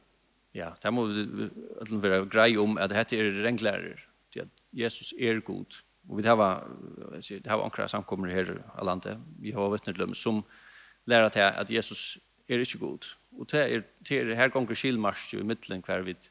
ja, 0.52 0.76
det 0.82 0.90
må 0.90 1.04
vi 1.04 1.98
være 1.98 2.26
grei 2.26 2.56
om 2.56 2.78
att 2.78 2.90
det 2.90 3.42
renglærer. 3.44 4.06
är 4.36 4.42
at 4.42 4.48
Jesus 4.70 5.12
är 5.18 5.40
god. 5.40 5.66
Og 6.08 6.18
vi 6.18 6.26
har 6.26 6.66
det 7.28 7.46
har 7.46 7.62
ankra 7.62 7.88
samkommer 7.88 8.28
her 8.28 8.54
i 8.54 8.84
landet. 8.84 9.18
Vi 9.38 9.52
har 9.52 9.70
vittnet 9.70 9.98
dem 9.98 10.14
som 10.14 10.44
lærer 11.06 11.28
til 11.28 11.40
at 11.40 11.70
Jesus 11.70 12.18
er 12.48 12.58
ikke 12.58 12.78
god. 12.78 13.06
Og 13.38 13.50
det 13.50 13.60
er, 13.60 13.82
det 14.08 14.20
er 14.20 14.34
her 14.34 14.48
gonger 14.48 14.74
skilmars 14.74 15.32
i 15.34 15.42
middelen 15.42 15.82
hver 15.86 16.02
vid 16.02 16.30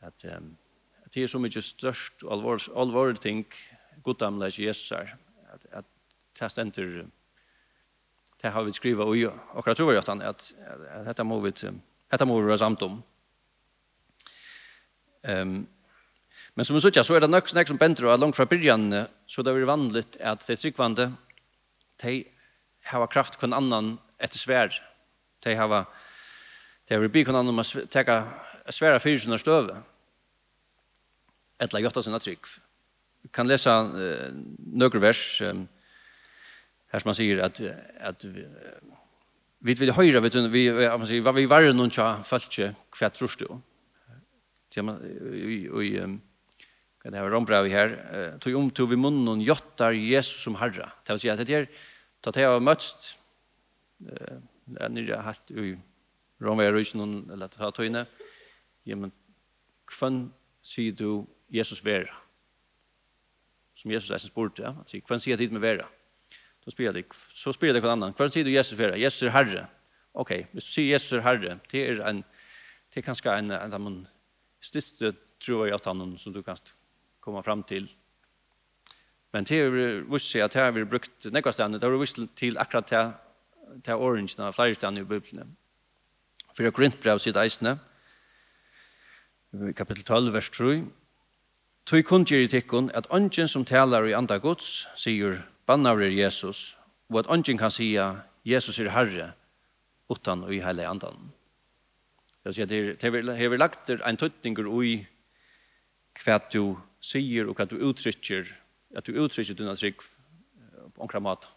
at, 0.00 0.24
um, 0.36 0.56
at 1.04 1.14
det 1.14 1.22
er 1.22 1.26
så 1.26 1.38
mye 1.38 1.62
størst 1.62 2.22
og 2.22 2.32
alvor, 2.32 2.58
alvor 2.80 3.12
ting 3.12 3.46
godamle 4.02 4.50
til 4.50 4.64
Jesus 4.64 4.92
er 4.92 5.14
at, 5.52 5.66
at 5.72 5.84
det 6.38 6.50
stender 6.50 7.06
det 8.42 8.52
har 8.52 8.62
vi 8.62 8.72
skriva 8.72 9.04
og 9.04 9.16
jo 9.16 9.32
akkurat 9.54 9.76
tror 9.76 9.92
jeg 9.92 10.02
at, 10.02 10.08
at, 10.08 10.52
at, 10.58 10.80
at 11.00 11.06
dette 11.06 11.24
må 11.24 11.40
vi 11.40 11.50
dette 11.50 12.26
må 12.26 12.40
vi 12.40 12.46
være 12.46 12.58
samt 12.58 12.82
om. 12.82 13.02
Um, 15.28 15.68
Men 16.56 16.64
som 16.64 16.76
vi 16.76 16.82
sier, 16.82 17.04
så 17.04 17.16
er 17.16 17.24
det 17.24 17.30
nok 17.30 17.50
snakk 17.50 17.70
som 17.70 17.78
bender, 17.78 18.08
og 18.08 18.18
langt 18.18 18.36
fra 18.36 18.48
byrjan, 18.48 18.90
så 19.26 19.44
det 19.44 19.54
er 19.54 19.68
vanligt 19.68 20.18
at 20.20 20.46
de 20.46 20.56
tryggvande, 20.56 21.12
de 22.02 22.24
har 22.90 23.10
kraft 23.12 23.38
kun 23.38 23.54
annan 23.54 23.96
etter 24.18 24.38
svær. 24.38 24.74
De 25.44 25.54
har 25.54 25.86
de 26.88 26.94
har 26.94 27.08
bygd 27.12 27.28
kun 27.28 27.36
annan 27.36 27.52
om 27.52 27.60
å 27.60 27.86
teka 27.92 28.22
sværa 28.72 29.00
fyrsina 29.02 29.36
støve. 29.40 29.76
Etla 31.60 31.82
jotta 31.82 32.02
sina 32.04 32.20
trygg. 32.22 32.48
Vi 33.26 33.30
kan 33.34 33.48
lesa 33.50 33.80
uh, 33.90 34.30
nøkker 34.80 35.02
vers, 35.02 35.22
um, 35.44 35.66
her 36.88 37.02
som 37.02 37.10
han 37.10 37.18
sier 37.18 37.42
at, 37.44 37.60
at 38.00 38.24
vi, 38.24 38.46
vi 39.68 39.74
vil 39.82 39.92
høyre, 39.92 40.22
vet 40.24 40.38
du, 40.38 40.46
vi, 40.52 40.68
man 40.72 41.04
sier, 41.08 41.24
hva 41.26 41.34
vi 41.36 41.48
var 41.50 41.66
noen 41.74 41.92
tja 41.92 42.14
falskje, 42.24 42.70
hva 42.96 43.10
tror 43.12 43.36
du? 43.42 43.48
Og 44.78 45.82
i, 45.84 45.90
kan 47.02 47.12
det 47.12 47.18
här 47.18 47.30
rombra 47.30 47.62
vi 47.62 47.70
här 47.70 48.38
tog 48.38 48.54
om 48.54 48.70
tog 48.70 48.88
vi 48.88 48.96
munnen 48.96 49.28
och 49.28 49.42
jottar 49.42 49.92
Jesus 49.92 50.42
som 50.42 50.54
herra 50.54 50.92
det 51.06 51.12
vill 51.12 51.20
säga 51.20 51.34
att 51.34 51.46
det 51.46 51.54
är 51.54 51.68
att 52.26 52.34
det 52.34 52.42
har 52.42 52.60
mötts 52.60 53.18
eh 54.00 54.38
när 54.64 55.02
jag 55.02 55.22
hast 55.22 55.50
i 55.50 55.78
rombra 56.40 56.72
rysen 56.72 57.30
eller 57.32 57.46
att 57.46 57.74
ta 57.74 57.84
inne 57.84 58.06
ja 58.82 58.96
men 58.96 59.12
kvann 59.86 60.32
sier 60.62 60.92
du 60.92 61.26
Jesus 61.48 61.84
vera 61.84 62.14
som 63.74 63.90
Jesus 63.90 64.10
är 64.10 64.18
spurt 64.18 64.58
ja 64.58 64.74
så 64.86 65.00
kvann 65.00 65.20
sier 65.20 65.36
tid 65.36 65.52
med 65.52 65.60
vera 65.60 65.86
då 66.64 66.70
spyr 66.70 66.92
jeg 66.92 67.04
så 67.14 67.52
spelar 67.52 67.74
det 67.74 67.80
kvann 67.80 67.98
annan 67.98 68.12
kvann 68.12 68.30
sier 68.30 68.44
du 68.44 68.50
Jesus 68.50 68.78
vera 68.78 68.96
Jesus 68.96 69.22
er 69.22 69.34
herre 69.36 69.66
Ok, 70.12 70.30
okay. 70.30 70.60
så 70.60 70.66
sier 70.66 70.92
Jesus 70.92 71.12
er 71.12 71.20
herre 71.22 71.60
det 71.70 71.84
er 71.88 72.02
en 72.08 72.24
det 72.94 73.00
er 73.00 73.06
kanskje 73.06 73.38
en 73.38 73.50
en 73.50 73.82
man 73.82 74.06
stist 74.60 75.02
tror 75.40 75.66
jag 75.66 75.74
at 75.74 75.86
han 75.86 76.18
som 76.18 76.32
du 76.32 76.42
kan 76.42 76.56
komma 77.28 77.44
fram 77.44 77.62
til. 77.62 77.88
Men 79.32 79.44
det 79.44 79.60
har 79.62 80.12
visst 80.12 80.30
sig 80.30 80.40
att 80.40 80.54
här 80.54 80.70
vi 80.70 80.84
brukt 80.84 81.24
nekva 81.24 81.52
ställen. 81.52 81.80
Det 81.80 81.86
har 81.86 81.98
vist 81.98 82.18
til 82.34 82.58
akkurat 82.58 82.86
till, 82.86 83.10
till 83.82 83.94
orangerna, 83.94 84.52
flere 84.52 84.74
ställen 84.74 84.98
i 84.98 85.04
Bibelen. 85.04 85.56
For 86.54 86.62
jeg 86.62 86.78
jag 86.78 86.92
brev 87.02 87.18
sitt 87.18 87.36
eisene, 87.36 87.78
kapitel 89.76 90.04
12, 90.04 90.32
vers 90.32 90.50
3. 90.50 90.84
Tui 91.86 92.02
kundgjer 92.02 92.40
i 92.40 92.48
tikkun 92.48 92.90
at 92.94 93.06
ongen 93.10 93.48
som 93.48 93.64
talar 93.64 94.06
i 94.06 94.12
anda 94.12 94.38
gods 94.38 94.88
sier 94.96 95.42
bannar 95.66 96.00
er 96.02 96.10
Jesus, 96.10 96.76
og 97.08 97.18
at 97.18 97.26
ongen 97.30 97.58
kan 97.58 97.70
sia 97.70 98.16
Jesus 98.44 98.80
er 98.80 98.90
herre 98.90 99.32
utan 100.10 100.42
og 100.42 100.54
i 100.54 100.60
heile 100.60 100.88
andan. 100.88 101.32
Jag 102.42 102.54
säger 102.54 102.96
det 103.00 103.02
har 103.48 103.56
lagt 103.56 103.90
en 103.90 104.16
tuttningur 104.16 104.66
ui 104.66 105.06
kvært 106.14 106.52
du 106.52 106.76
sier 107.00 107.48
og 107.48 107.58
hva 107.58 107.66
du 107.68 107.78
uttrykker, 107.78 108.48
at 108.96 109.06
du 109.06 109.18
uttrykker 109.20 109.56
dina 109.58 109.74
trygg 109.78 110.02
på 110.02 111.04
omkring 111.04 111.24
mat 111.24 111.48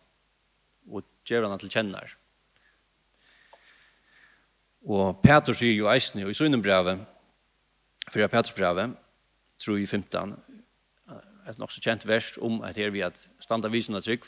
og 0.91 1.05
gjør 1.27 1.47
han 1.49 1.61
til 1.61 1.71
kjenner. 1.71 2.15
Og 4.81 5.21
Peter 5.21 5.53
sier 5.53 5.75
jo 5.77 5.87
og 5.87 6.29
i 6.31 6.33
sønnen 6.33 6.61
brevet, 6.61 7.01
fyrir 8.09 8.27
Peters 8.27 8.53
brevet, 8.57 8.95
tror 9.61 9.77
i 9.77 9.85
15, 9.85 10.33
et 11.49 11.59
nok 11.59 11.71
så 11.73 11.81
kjent 11.81 12.07
vers 12.07 12.37
om 12.41 12.61
at 12.65 12.77
her 12.77 12.89
vi 12.93 13.03
at 13.05 13.17
standa 13.39 13.69
visen 13.69 13.95
av 13.95 14.01
trygg. 14.05 14.25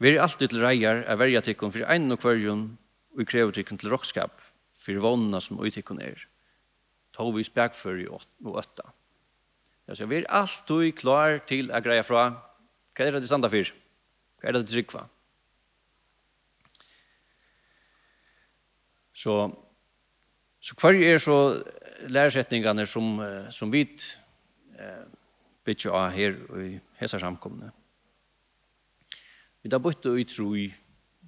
Vi 0.00 0.10
er 0.10 0.22
alltid 0.22 0.52
til 0.52 0.62
reier 0.64 1.04
av 1.08 1.20
verja 1.20 1.42
tikkun 1.44 1.72
for 1.72 1.86
ein 1.88 2.10
og 2.12 2.20
kvarjon 2.22 2.64
og 3.12 3.28
krever 3.28 3.52
tikkun 3.52 3.80
til 3.80 3.92
rockskap 3.92 4.40
for 4.78 5.04
vannene 5.04 5.40
som 5.40 5.60
uttikkun 5.60 6.00
er. 6.02 6.16
Ta 7.12 7.28
vi 7.28 7.44
spekfører 7.44 8.08
og 8.12 8.56
åtta. 8.56 8.88
Så 9.92 10.06
vi 10.06 10.16
är 10.16 10.30
alltid 10.30 10.98
klar 10.98 11.38
till 11.38 11.70
att 11.72 11.84
greja 11.84 12.02
från 12.02 12.36
Hva 12.92 13.06
er 13.06 13.12
det 13.12 13.20
det 13.20 13.26
standa 13.26 13.48
for? 13.48 13.72
Hva 14.40 14.48
er 14.48 14.52
det 14.52 14.62
det 14.68 14.90
for? 14.90 15.08
Så 19.12 19.58
så 20.60 20.74
kvar 20.74 20.94
är 20.94 21.18
så 21.18 21.64
læresetningene 22.08 22.86
som 22.86 23.18
som 23.50 23.70
vi 23.70 23.82
eh 24.78 25.04
bitju 25.64 25.90
är 25.90 26.10
här 26.10 26.60
i 26.62 26.80
hesa 26.96 27.18
samkomne. 27.18 27.72
Vi 29.62 29.70
där 29.70 29.78
bytte 29.78 30.08
ut 30.08 30.28
tro 30.28 30.56
i 30.56 30.74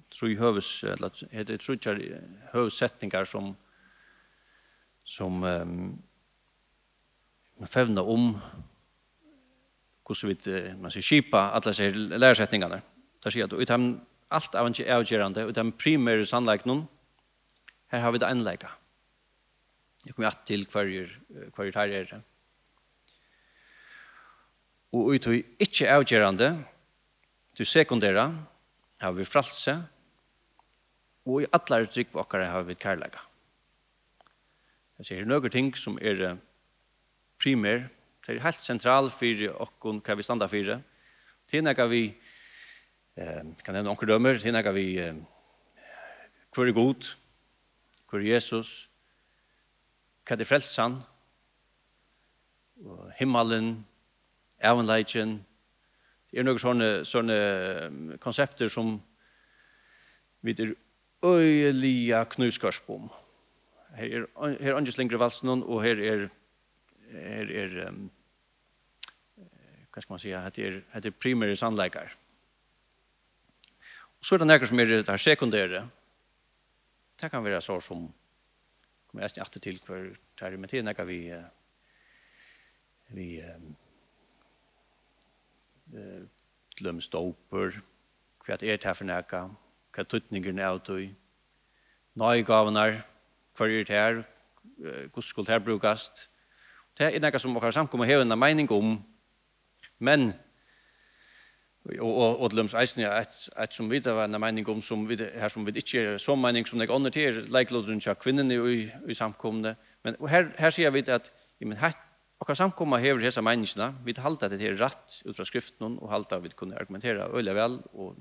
tro 0.09 0.29
i 0.29 0.35
hövs 0.35 0.83
eller 0.83 1.11
heter 1.31 1.53
det 1.53 1.61
tro 1.61 1.73
i 1.75 2.15
hövsättningar 2.51 3.23
som 3.23 3.55
som 5.03 5.43
um, 5.43 6.01
fevna 7.63 8.01
om 8.01 8.41
hvordan 10.05 10.35
vi 10.45 10.73
man 10.81 10.91
ska 10.91 11.01
skipa 11.01 11.39
alla 11.39 11.73
sig 11.73 11.93
lärsättningarna. 11.93 12.81
Där 13.23 13.29
ser 13.29 13.39
jag 13.39 13.53
ut 13.53 13.59
utan 13.59 14.01
allt 14.27 14.55
av 14.55 14.67
en 14.67 14.73
avgörande 14.91 15.41
utan 15.41 15.71
primär 15.71 16.23
sannolikt 16.23 16.63
sannleikene, 16.63 16.87
har 17.89 18.11
vi 18.11 18.17
det 18.17 18.27
enleika. 18.27 18.71
Jag 20.05 20.15
kommer 20.15 20.27
att 20.27 20.45
till 20.45 20.65
hver 20.65 21.19
hver 21.55 21.71
här 21.75 21.89
är 21.89 22.05
det. 22.05 22.21
Og 24.95 25.13
ut 25.13 25.27
og 25.27 25.33
ikke 25.59 25.89
avgjørende, 25.91 26.63
du 27.57 27.65
sekundæra, 27.65 28.29
har 29.01 29.11
vi 29.11 29.25
fralse, 29.25 29.75
og 31.25 31.41
i 31.41 31.47
alle 31.51 31.85
trygg 31.85 32.13
for 32.13 32.27
dere 32.31 32.47
har 32.47 32.63
vi 32.63 32.77
kærleika. 32.79 33.19
Jeg 34.97 35.05
sier, 35.05 35.25
noen 35.27 35.51
ting 35.51 35.73
som 35.75 35.97
er 36.01 36.37
primær, 37.45 37.83
det 38.25 38.35
er 38.35 38.41
helt 38.41 38.61
sentral 38.63 39.11
for 39.13 39.41
okkon 39.67 40.01
hva 40.01 40.15
vi 40.17 40.25
standa 40.25 40.47
for. 40.49 40.79
Til 41.45 41.61
nekka 41.61 41.85
vi, 41.91 42.07
eh, 43.17 43.43
kan 43.61 43.75
nevne 43.75 43.91
onker 43.91 44.09
dømmer, 44.09 44.39
til 44.41 44.53
nekka 44.53 44.71
vi 44.73 44.97
eh, 44.97 45.13
hvor 46.55 46.65
er 46.65 46.73
god, 46.73 47.11
hvor 48.09 48.19
er 48.19 48.33
Jesus, 48.33 48.89
hva 50.25 50.39
er 50.39 50.49
frelsan, 50.49 51.03
himmelen, 53.19 53.85
evenleitjen, 54.59 55.37
det 56.31 56.39
er 56.41 56.47
noen 56.47 56.59
sånne, 56.59 56.89
sånne 57.05 58.17
konsepter 58.19 58.67
som 58.67 58.97
vi 60.41 60.55
er 60.57 60.73
øyelige 61.23 62.25
knuskarsbom. 62.33 63.07
på. 63.07 63.21
Her 63.95 64.25
er, 64.25 64.25
her 64.59 64.73
er 64.73 64.77
andre 64.77 64.91
slingre 64.91 65.19
valsen, 65.19 65.49
og 65.63 65.83
her 65.83 66.01
er 66.01 66.27
är 67.15 67.51
är 67.51 67.87
um, 67.87 68.09
vad 69.93 70.03
ska 70.03 70.13
man 70.13 70.19
säga 70.19 70.39
at 70.39 70.53
det 70.53 70.67
är 70.67 70.83
det 70.93 70.99
det 70.99 71.11
primära 71.11 71.55
sannlikar. 71.55 72.15
Och 74.19 74.25
så 74.25 74.35
är 74.35 74.39
det 74.39 74.45
några 74.45 74.67
som 74.67 74.79
är 74.79 74.85
det 74.85 75.07
här 75.07 75.17
sekundära. 75.17 75.89
Det 77.15 77.29
kan 77.29 77.43
vara 77.43 77.61
så 77.61 77.81
som 77.81 78.13
kommer 79.07 79.23
jag 79.23 79.31
snart 79.31 79.51
till 79.51 79.79
för 79.79 80.17
där 80.35 80.57
med 80.57 80.69
tiden 80.69 80.95
kan 80.95 81.07
vi 81.07 81.43
vi 83.07 83.39
eh 85.93 86.25
glömstoper 86.75 87.81
kvært 88.43 88.63
er 88.63 88.77
det 88.77 88.85
her 88.85 88.93
for 88.93 89.07
nækka, 89.07 89.41
hva 89.95 90.03
tuttningen 90.03 90.59
er 90.59 90.75
ut 90.75 90.89
i, 90.89 91.09
nøygavenar, 92.15 93.01
for 93.57 93.71
er 93.71 93.83
det 93.83 93.95
her, 93.95 94.23
hvordan 94.77 95.21
skulle 95.21 95.45
det 95.45 95.53
her 95.53 95.63
brukast, 95.65 96.29
Det 96.97 97.11
er 97.11 97.19
noe 97.19 97.39
som 97.39 97.55
dere 97.55 97.71
samkommer 97.75 98.07
har 98.07 98.23
en 98.23 98.39
mening 98.39 98.71
om, 98.71 98.97
men 99.99 100.33
og 101.99 102.17
og 102.17 102.39
og 102.41 102.53
lums 102.53 102.73
eisen 102.73 103.03
er 103.03 103.11
et, 103.21 103.49
et 103.61 103.73
som 103.73 103.89
vi 103.91 104.01
har 104.05 104.23
en 104.23 104.41
mening 104.41 104.69
om, 104.69 104.81
som 104.81 105.09
vi, 105.09 105.15
her 105.15 105.47
sum 105.47 105.65
vit 105.65 105.75
ikki 105.75 106.17
so 106.17 106.35
meining 106.35 106.67
sum 106.67 106.79
nei 106.79 106.87
ånder 106.87 107.11
til 107.11 107.45
like 107.51 107.73
lodrun 107.73 108.01
cha 108.01 108.13
kvinnen 108.13 108.51
i 108.51 108.89
i 109.07 109.13
samkomne 109.13 109.75
men 110.03 110.15
her 110.29 110.49
her 110.57 110.69
ser 110.69 110.89
vi 110.89 111.03
at 111.07 111.31
i 111.59 111.65
men 111.65 111.77
Och 112.39 112.47
kan 112.47 112.55
samkomma 112.55 112.97
hevur 112.97 113.21
hesa 113.21 113.41
människorna. 113.41 113.95
Vi 114.03 114.13
halda 114.17 114.45
at 114.45 114.51
det 114.51 114.61
er 114.61 114.75
rätt 114.75 115.21
ut 115.25 115.35
frá 115.35 115.43
skriftunum 115.43 115.99
og 115.99 116.09
halda 116.09 116.39
vi 116.39 116.49
kunnu 116.49 116.75
argumentera 116.75 117.29
øyla 117.33 117.53
vel 117.53 117.79
og 117.93 118.15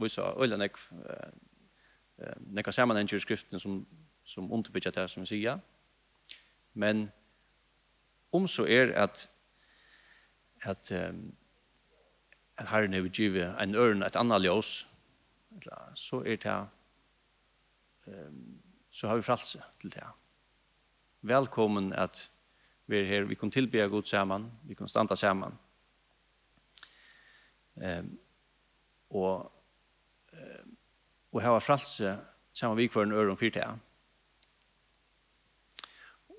neka 2.46 2.72
samman 2.72 2.96
nei 2.96 3.02
nei 3.02 3.18
skriften 3.18 3.58
som, 3.58 3.86
som 4.24 4.52
sum 4.52 4.64
sum 4.64 4.92
här 4.96 5.06
som 5.06 5.22
vi 5.22 5.26
säger. 5.26 5.60
men 6.74 7.12
om 8.34 8.48
så 8.50 8.66
er 8.66 8.92
at 8.98 9.28
at 10.64 10.92
um, 10.92 11.34
at 12.56 12.68
herren 12.68 12.94
hever 12.94 13.08
givet 13.08 13.62
en 13.62 13.74
ørn 13.74 14.02
et 14.02 14.16
annet 14.16 14.42
ljøs, 14.42 14.88
så 15.94 16.22
er 16.26 16.36
det 16.36 16.68
um, 18.06 18.60
så 18.90 19.08
har 19.08 19.16
vi 19.16 19.22
fralse 19.26 19.62
til 19.80 19.94
det. 19.94 20.06
Velkommen 21.20 21.92
at 21.92 22.30
vi 22.86 23.00
er 23.00 23.04
her, 23.04 23.24
vi 23.24 23.34
kan 23.34 23.50
tilbe 23.50 23.88
god 23.88 24.02
sammen, 24.02 24.52
vi 24.64 24.74
kan 24.74 24.88
standa 24.88 25.14
sammen. 25.14 25.58
Um, 27.74 28.18
og 29.10 29.52
um, 30.32 30.76
og 31.32 31.42
hava 31.42 31.58
fralse 31.58 32.18
sammen 32.52 32.78
vi 32.78 32.86
kvar 32.86 33.02
en 33.02 33.12
ørn 33.12 33.36
fyrt 33.36 33.54
det. 33.54 33.66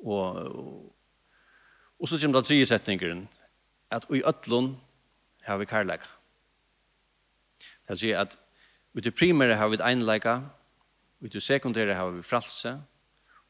Og, 0.05 0.35
og 0.35 0.94
Og 1.99 2.07
så 2.07 2.19
kommer 2.19 2.39
det 2.39 2.47
tredje 2.47 2.65
setningen, 2.65 3.27
at 3.91 4.05
i 4.09 4.21
øtlån 4.27 4.81
har 5.43 5.57
vi 5.57 5.65
karlæka. 5.65 6.09
Det 7.59 7.89
vil 7.89 7.97
si 7.97 8.11
at 8.11 8.37
i 8.95 9.01
det 9.01 9.15
primære 9.15 9.55
har 9.55 9.67
vi 9.67 9.77
einleika, 9.83 10.39
i 11.21 11.27
det 11.27 11.43
sekundære 11.43 11.93
har 11.93 12.09
vi 12.09 12.21
fralse, 12.21 12.81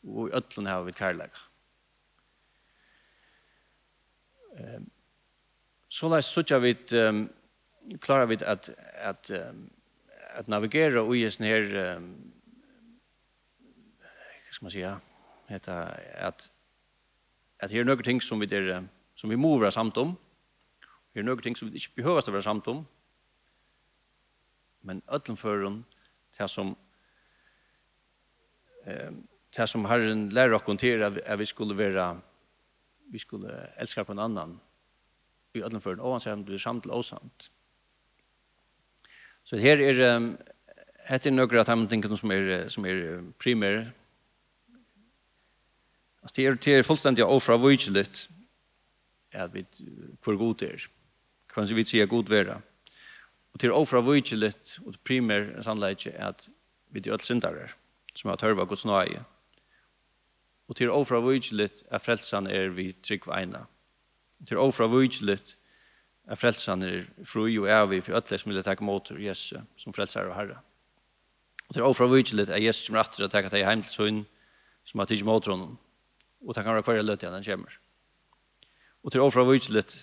og 0.04 0.30
i 0.30 0.36
øtlån 0.38 0.66
har 0.66 0.84
vi 0.84 0.92
karlæka. 0.92 1.40
Så 5.90 6.10
la 6.10 6.18
oss 6.18 6.32
sutja 6.32 6.58
vi 6.60 6.76
um, 7.00 7.30
klarar 8.02 8.26
vi 8.26 8.38
at, 8.42 8.70
at, 8.94 9.32
um, 9.32 9.72
at 10.30 10.48
navigera 10.48 11.04
og 11.04 11.16
i 11.18 11.26
sånne 11.30 11.50
her 11.50 11.96
um, 11.98 12.08
hva 14.46 14.56
skal 14.56 14.66
man 14.66 14.74
sier, 14.76 15.00
at 15.50 16.50
at 17.60 17.72
her 17.72 17.80
er 17.80 17.88
noen 17.88 18.04
ting 18.04 18.22
som 18.24 18.40
vi, 18.40 18.46
der, 18.46 18.84
som 19.16 19.30
vi 19.30 19.36
må 19.36 19.58
være 19.60 19.72
samt 19.72 19.98
om, 19.98 20.18
her 21.14 21.22
er 21.22 21.28
noen 21.28 21.42
ting 21.42 21.58
som 21.58 21.72
vi 21.72 21.80
ikke 21.80 22.02
behøver 22.02 22.30
å 22.30 22.36
være 22.36 22.48
samt 22.48 22.68
om, 22.68 22.84
men 24.86 25.02
ødlen 25.10 25.38
føren, 25.38 25.86
det 26.38 26.50
som 26.52 26.76
eh, 28.86 29.12
det 29.56 29.70
som 29.70 29.86
Herren 29.88 30.30
lærer 30.36 30.58
oss 30.58 30.80
til 30.80 31.02
at 31.02 31.40
vi 31.40 31.46
skulle 31.46 31.78
være 31.78 32.22
vi 33.12 33.20
skulle 33.20 33.70
älska 33.78 34.04
på 34.04 34.12
en 34.12 34.20
annan 34.20 34.60
i 35.54 35.64
ödlen 35.64 35.82
för 35.82 36.00
och 36.00 36.12
han 36.12 36.20
säger 36.20 36.38
du 36.38 36.54
är 36.54 36.58
samt 36.58 36.86
eller 36.86 36.96
osamt. 36.96 37.52
Så 39.44 39.58
här 39.58 39.82
är 39.82 40.16
um, 40.16 40.38
Hetta 41.08 41.30
er 41.30 41.32
några 41.32 41.60
av 41.62 41.88
de 41.88 42.18
som 42.18 42.32
är, 42.32 42.68
som 42.68 42.86
är 42.86 43.24
primär 43.38 43.92
Alltså 46.26 46.42
det 46.42 46.48
är 46.48 46.58
det 46.62 46.74
är 46.74 46.84
fullständigt 46.84 47.26
ofra 47.26 47.58
vigilit 47.58 48.30
att 49.34 49.54
vi 49.54 49.66
för 50.22 50.34
god 50.34 50.62
är. 50.62 50.82
Kan 51.54 51.66
vi 51.66 51.86
se 51.86 52.06
god 52.06 52.30
vara. 52.30 52.62
Och 53.52 53.60
till 53.60 53.72
ofra 53.72 54.02
vigilit 54.02 54.78
och 54.86 55.04
primär 55.04 55.62
sannolikt 55.62 56.08
är 56.08 56.22
att 56.22 56.50
vi 56.90 57.00
det 57.00 57.10
alla 57.10 57.20
syndare 57.20 57.72
som 58.14 58.30
har 58.30 58.38
törva 58.38 58.66
Guds 58.66 58.86
nåde. 58.86 59.24
Och 60.66 60.76
till 60.76 60.90
ofra 60.90 61.22
vigilit 61.22 61.86
är 61.90 62.00
frälsan 62.00 62.48
är 62.48 62.68
vi 62.68 62.94
trygg 62.94 63.24
vina. 63.36 63.68
Och 64.40 64.48
till 64.48 64.58
ofra 64.58 64.88
vigilit 64.88 65.58
är 66.28 66.36
frälsan 66.36 66.84
är 66.84 67.10
fru 67.26 67.60
och 67.60 67.70
är 67.70 67.86
vi 67.86 68.02
för 68.02 68.14
alla 68.14 68.38
som 68.38 68.52
vill 68.52 68.64
ta 68.64 68.74
emot 68.74 69.12
Jesus 69.12 69.60
som 69.78 69.94
frälsare 69.94 70.30
och 70.30 70.36
herre. 70.36 70.58
Och 71.68 71.74
till 71.74 71.84
ofra 71.84 72.08
vigilit 72.08 72.50
är 72.50 72.58
Jesus 72.58 72.86
som 72.86 72.96
rätter 72.96 73.24
att 73.24 73.32
ta 73.32 73.42
dig 73.42 73.64
hem 73.64 73.84
till 73.84 73.92
sin 73.92 74.26
som 74.84 75.00
har 75.00 75.06
tidigt 75.06 75.26
mot 75.26 75.46
honom 75.46 75.78
og 76.46 76.56
det 76.56 76.64
kan 76.64 76.78
være 76.78 76.86
hver 76.86 77.02
løt 77.02 77.24
igjen 77.24 77.34
den 77.34 77.48
kommer. 77.48 77.78
Og 79.04 79.12
til 79.12 79.22
overfra 79.22 79.44
var 79.46 79.70
litt, 79.74 79.96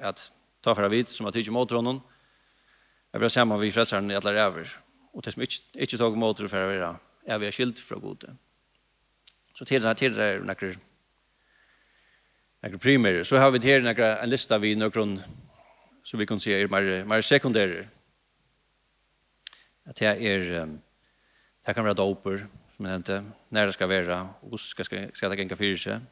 at 0.00 0.30
ta 0.62 0.74
fra 0.74 0.88
vidt 0.92 1.10
som 1.12 1.26
har 1.26 1.32
tidsi 1.32 1.50
mot 1.50 1.70
honom, 1.70 2.02
jeg 3.12 3.20
vil 3.20 3.30
sammen 3.30 3.60
vi 3.60 3.72
fredsaren 3.72 4.10
i 4.10 4.16
alle 4.16 4.34
ræver, 4.36 4.72
og 5.14 5.24
til 5.24 5.32
som 5.32 5.42
ikke, 5.42 5.62
ikke 5.74 5.98
tog 5.98 6.18
mot 6.18 6.36
for 6.36 6.60
å 6.60 6.68
være, 6.68 6.90
er 7.26 7.38
vi 7.40 7.52
skilt 7.52 7.80
fra 7.80 7.98
gode. 8.00 8.34
Så 9.56 9.64
til 9.64 9.80
denne 9.80 9.96
tiden 9.96 10.20
er 10.20 10.44
nekker 10.44 10.76
nekker 12.62 12.78
primære. 12.82 13.24
Så 13.24 13.38
har 13.38 13.50
vi 13.50 13.58
til 13.62 13.84
nekker 13.84 14.22
en 14.22 14.28
lista 14.28 14.58
vi 14.58 14.74
nøkron, 14.74 15.16
så 16.04 16.16
vi 16.16 16.26
kan 16.26 16.40
se 16.40 16.52
er 16.52 16.68
mer, 16.68 17.04
mer 17.04 17.20
sekundære. 17.20 17.86
At 19.86 19.98
det 19.98 20.06
er, 20.08 20.66
det 21.66 21.74
kan 21.74 21.84
være 21.84 21.94
doper, 21.94 22.46
som 22.76 22.84
jeg 22.84 22.92
nevnte, 22.92 23.22
når 23.50 23.70
det 23.70 23.74
skal 23.74 23.88
være, 23.88 24.16
og 24.42 24.48
hvordan 24.50 24.58
skal, 24.68 24.84
skal, 24.84 25.04
skal 25.16 25.32
det 25.32 25.38
gjenge 25.40 25.56
fyrir 25.56 25.78
seg. 25.80 26.08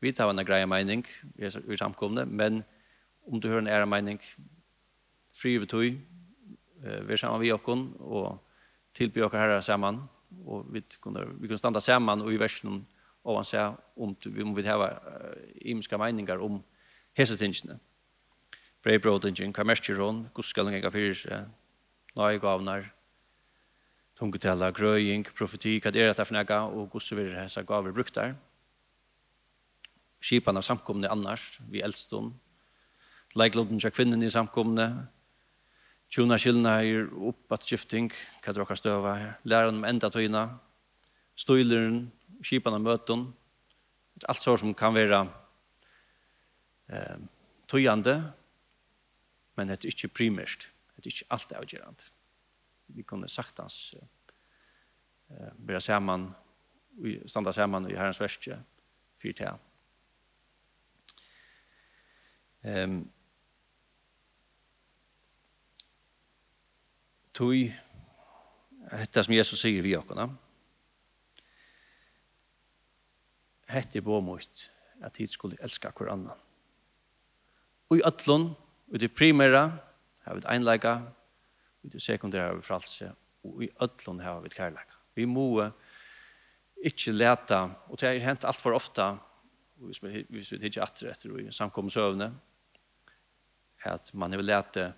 Vi 0.00 0.12
tar 0.14 0.30
en 0.30 0.44
greie 0.46 0.66
mening 0.70 1.02
i, 1.34 1.48
i 1.48 1.78
samkomne, 1.78 2.22
men 2.26 2.62
om 3.26 3.40
du 3.40 3.48
hører 3.48 3.64
en 3.64 3.72
ære 3.72 3.86
mening, 3.90 4.20
fri 5.34 5.56
vi 5.58 5.66
tog, 5.66 5.82
vi 6.78 7.12
er 7.12 7.18
sammen 7.18 7.42
vi 7.42 7.50
okken, 7.50 7.88
og 7.98 8.38
tilby 8.94 9.24
okker 9.26 9.42
herre 9.42 9.62
sammen, 9.62 10.04
og 10.46 10.70
vi 10.70 10.84
kunne, 11.00 11.26
vi 11.40 11.50
kunne 11.50 11.58
standa 11.58 11.82
sammen 11.82 12.22
og 12.22 12.32
i 12.32 12.38
versen 12.38 12.84
og 13.28 13.40
han 13.40 13.46
sier 13.46 13.74
om, 13.98 14.14
om 14.14 14.54
vi 14.56 14.64
ha 14.64 14.88
imiske 15.68 15.98
meninger 15.98 16.40
om 16.40 16.62
hese 17.18 17.36
tingene. 17.36 17.78
Breibrodingen, 18.84 19.52
hva 19.52 19.66
mest 19.66 19.84
gjør 19.88 20.04
hun, 20.06 20.22
hvordan 20.32 20.48
skal 20.48 20.68
den 20.68 20.78
gjenge 20.78 20.92
fyrir 20.94 21.18
seg, 21.18 21.50
nøye 22.16 22.38
gavnar, 22.40 22.86
tungetala, 24.18 24.72
grøying, 24.74 25.26
profeti, 25.36 25.76
hva 25.78 25.92
er 25.92 26.10
dette 26.10 26.26
for 26.26 26.34
nega, 26.34 26.64
og 26.66 26.90
hvordan 26.90 27.20
vil 27.20 27.34
disse 27.36 27.62
gaver 27.66 27.94
brukt 27.94 28.16
der. 28.18 28.34
Skipan 30.18 30.58
av 30.58 30.66
samkomne 30.66 31.10
annars, 31.10 31.60
vi 31.70 31.82
eldstånd, 31.86 32.32
leikloden 33.38 33.78
til 33.78 33.94
kvinnen 33.94 34.24
i 34.26 34.32
samkomne, 34.32 34.88
tjona 36.10 36.38
skyldene 36.40 36.74
her, 36.80 37.10
oppatskifting, 37.30 38.10
hva 38.42 38.56
dere 38.56 38.78
støva 38.80 39.14
her, 39.20 39.34
Læren 39.44 39.78
om 39.78 39.86
enda 39.86 40.10
tøyna, 40.10 40.48
støyleren, 41.38 42.08
skipan 42.42 42.74
av 42.74 42.82
møten, 42.82 43.28
alt 44.26 44.42
så 44.42 44.56
som 44.58 44.74
kan 44.74 44.96
være 44.96 45.22
eh, 46.90 47.18
tøyande, 47.70 48.18
men 49.54 49.70
det 49.70 49.78
er 49.78 49.92
ikke 49.92 50.16
primært, 50.18 50.72
det 50.96 51.06
er 51.06 51.14
ikke 51.14 51.34
alt 51.36 51.60
avgjørende 51.60 52.17
vi 52.88 53.02
kunde 53.02 53.28
saktans 53.28 53.94
eh, 55.28 55.52
börja 55.56 55.80
samman 55.80 56.34
vi 56.98 57.28
standa 57.28 57.52
samman 57.52 57.90
i 57.90 57.94
Herrens 57.94 58.20
värste 58.20 58.62
för 59.16 59.32
det. 59.32 59.58
Ehm 62.62 63.10
tui 67.32 67.74
hetta 68.90 69.22
som 69.22 69.34
Jesus 69.34 69.60
sier 69.60 69.82
vi 69.82 69.96
okkurna. 69.96 70.32
Hetta 73.68 73.98
er 73.98 74.02
bomutt 74.02 74.70
at 75.02 75.20
hit 75.20 75.30
skulle 75.30 75.58
elska 75.62 75.92
kvar 75.92 76.10
annan. 76.10 76.38
Og 77.88 78.00
i 78.00 78.02
ötlun, 78.04 78.50
og 78.92 79.00
det 79.00 79.14
primära, 79.14 79.78
har 80.24 80.34
vi 80.34 80.42
einleika, 80.48 81.12
vi 81.82 81.90
til 81.90 82.00
sekundære 82.00 82.50
har 82.50 82.58
vi 82.58 82.66
fralse, 82.66 83.12
og 83.44 83.62
i 83.64 83.70
ødlån 83.82 84.20
har 84.20 84.40
vi 84.44 84.52
kærleik. 84.52 84.94
Vi 85.14 85.24
må 85.24 85.48
ikke 86.84 87.12
leta, 87.12 87.64
og 87.88 88.00
det 88.00 88.08
har 88.08 88.26
hent 88.28 88.44
alt 88.44 88.60
for 88.60 88.74
ofta, 88.74 89.16
hvis 89.78 90.02
vi, 90.02 90.24
hvis 90.30 90.52
vi 90.52 90.58
ikke 90.66 90.82
atter 90.82 91.10
etter 91.10 91.36
i 91.38 91.52
samkommensøvne, 91.54 92.32
at 93.86 94.10
man 94.14 94.32
har 94.32 94.42
leta 94.42 94.92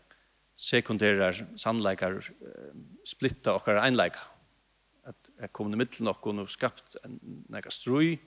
sekundære 0.61 1.33
sannleikar 1.61 2.19
splitta 3.07 3.55
okkar 3.57 3.81
einleika. 3.85 4.23
At 5.09 5.31
jeg 5.41 5.53
kom 5.53 5.73
i 5.73 5.79
middelen 5.81 6.11
okkar 6.13 6.43
og 6.43 6.51
skapt 6.53 6.99
en 7.05 7.19
nega 7.49 7.73
strøy 7.73 8.19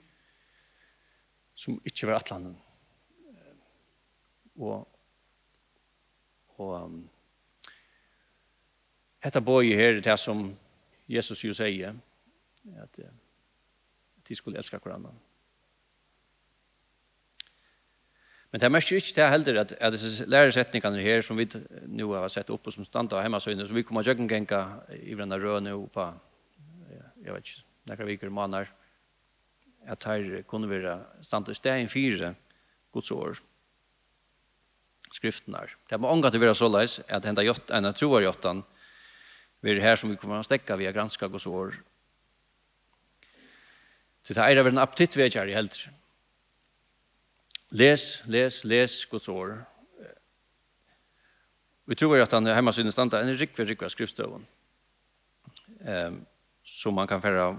som 1.54 1.78
ikke 1.86 2.08
var 2.10 2.18
atlanen. 2.18 2.56
Og, 4.54 4.86
og 6.58 6.74
um, 6.84 6.98
Hetta 9.24 9.40
boi 9.40 9.72
her 9.72 10.00
det 10.04 10.16
som 10.20 10.56
Jesus 11.06 11.44
ju 11.44 11.54
säger 11.54 11.94
att 12.82 12.98
de 14.28 14.34
skulle 14.34 14.58
älska 14.58 14.78
hverandre. 14.78 15.12
Men 18.50 18.60
det 18.60 18.70
mest 18.70 18.92
ikke 18.92 19.14
det 19.16 19.30
heller 19.30 19.56
at, 19.60 19.72
at 19.72 19.92
disse 19.92 20.26
læresetningene 20.30 21.02
her 21.02 21.24
som 21.26 21.36
vi 21.36 21.48
nu 21.90 22.04
har 22.12 22.28
sett 22.28 22.50
opp 22.54 22.68
og 22.68 22.72
som 22.72 22.84
standa 22.86 23.18
hjemme 23.18 23.40
søgne, 23.40 23.66
så 23.66 23.74
vi 23.74 23.82
kommer 23.82 24.04
til 24.06 24.14
å 24.14 24.26
gjenge 24.28 24.60
i 24.94 25.16
hverandre 25.16 25.40
røde 25.42 25.64
nå 25.66 25.72
på, 25.90 26.04
jeg 27.24 27.34
vet 27.34 27.50
ikke, 27.50 27.64
nekker 27.90 28.08
viker 28.12 28.30
og 28.30 28.36
måneder, 28.36 28.70
at 29.90 30.06
her 30.06 30.44
kunne 30.46 30.70
vi 30.70 30.78
standa 31.20 31.50
i 31.50 31.58
stedet 31.58 31.82
i 31.82 31.90
fire 31.90 32.30
gods 32.94 33.10
år, 33.10 33.42
skriftene 35.10 35.64
her. 35.64 35.74
Det 35.90 35.98
må 35.98 36.14
omgå 36.14 36.30
til 36.30 36.38
å 36.38 36.46
være 36.46 36.54
så 36.62 36.70
leis 36.70 37.00
at 37.08 37.26
henta 37.26 37.42
en 37.42 37.90
av 37.90 37.98
troer 37.98 38.28
jottan, 38.28 38.62
Vi 39.64 39.72
er 39.72 39.80
her 39.80 39.96
som 39.96 40.10
vi 40.12 40.18
kommer 40.20 40.42
å 40.42 40.44
stekke 40.44 40.76
via 40.76 40.92
granska 40.92 41.24
og 41.30 41.40
sår. 41.40 41.78
Til 44.24 44.36
det 44.36 44.44
er 44.44 44.58
det 44.58 44.72
en 44.72 44.82
appetitt 44.82 45.16
vi 45.16 45.24
er 45.24 45.48
i 45.48 45.56
helter. 45.56 45.88
Les, 47.72 48.04
les, 48.28 48.58
les 48.68 48.98
Guds 49.08 49.28
år. 49.32 49.56
Vi 51.88 51.96
tror 51.96 52.20
at 52.20 52.32
han 52.36 52.46
er 52.46 52.56
hjemme 52.56 52.72
sin 52.72 52.92
stand, 52.92 53.16
en 53.16 53.32
rikve, 53.36 53.66
rikve 53.68 53.90
skriftstøven, 53.92 54.46
Um, 55.84 56.24
som 56.64 56.94
man 56.94 57.06
kan 57.06 57.20
färra, 57.20 57.58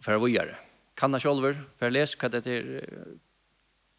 färra 0.00 0.18
vågjere. 0.18 0.54
Kan 0.96 1.12
han 1.12 1.20
selv, 1.20 1.58
färra 1.76 1.92
les 1.92 2.14
hva 2.16 2.30
det 2.32 2.46
er, 2.48 2.68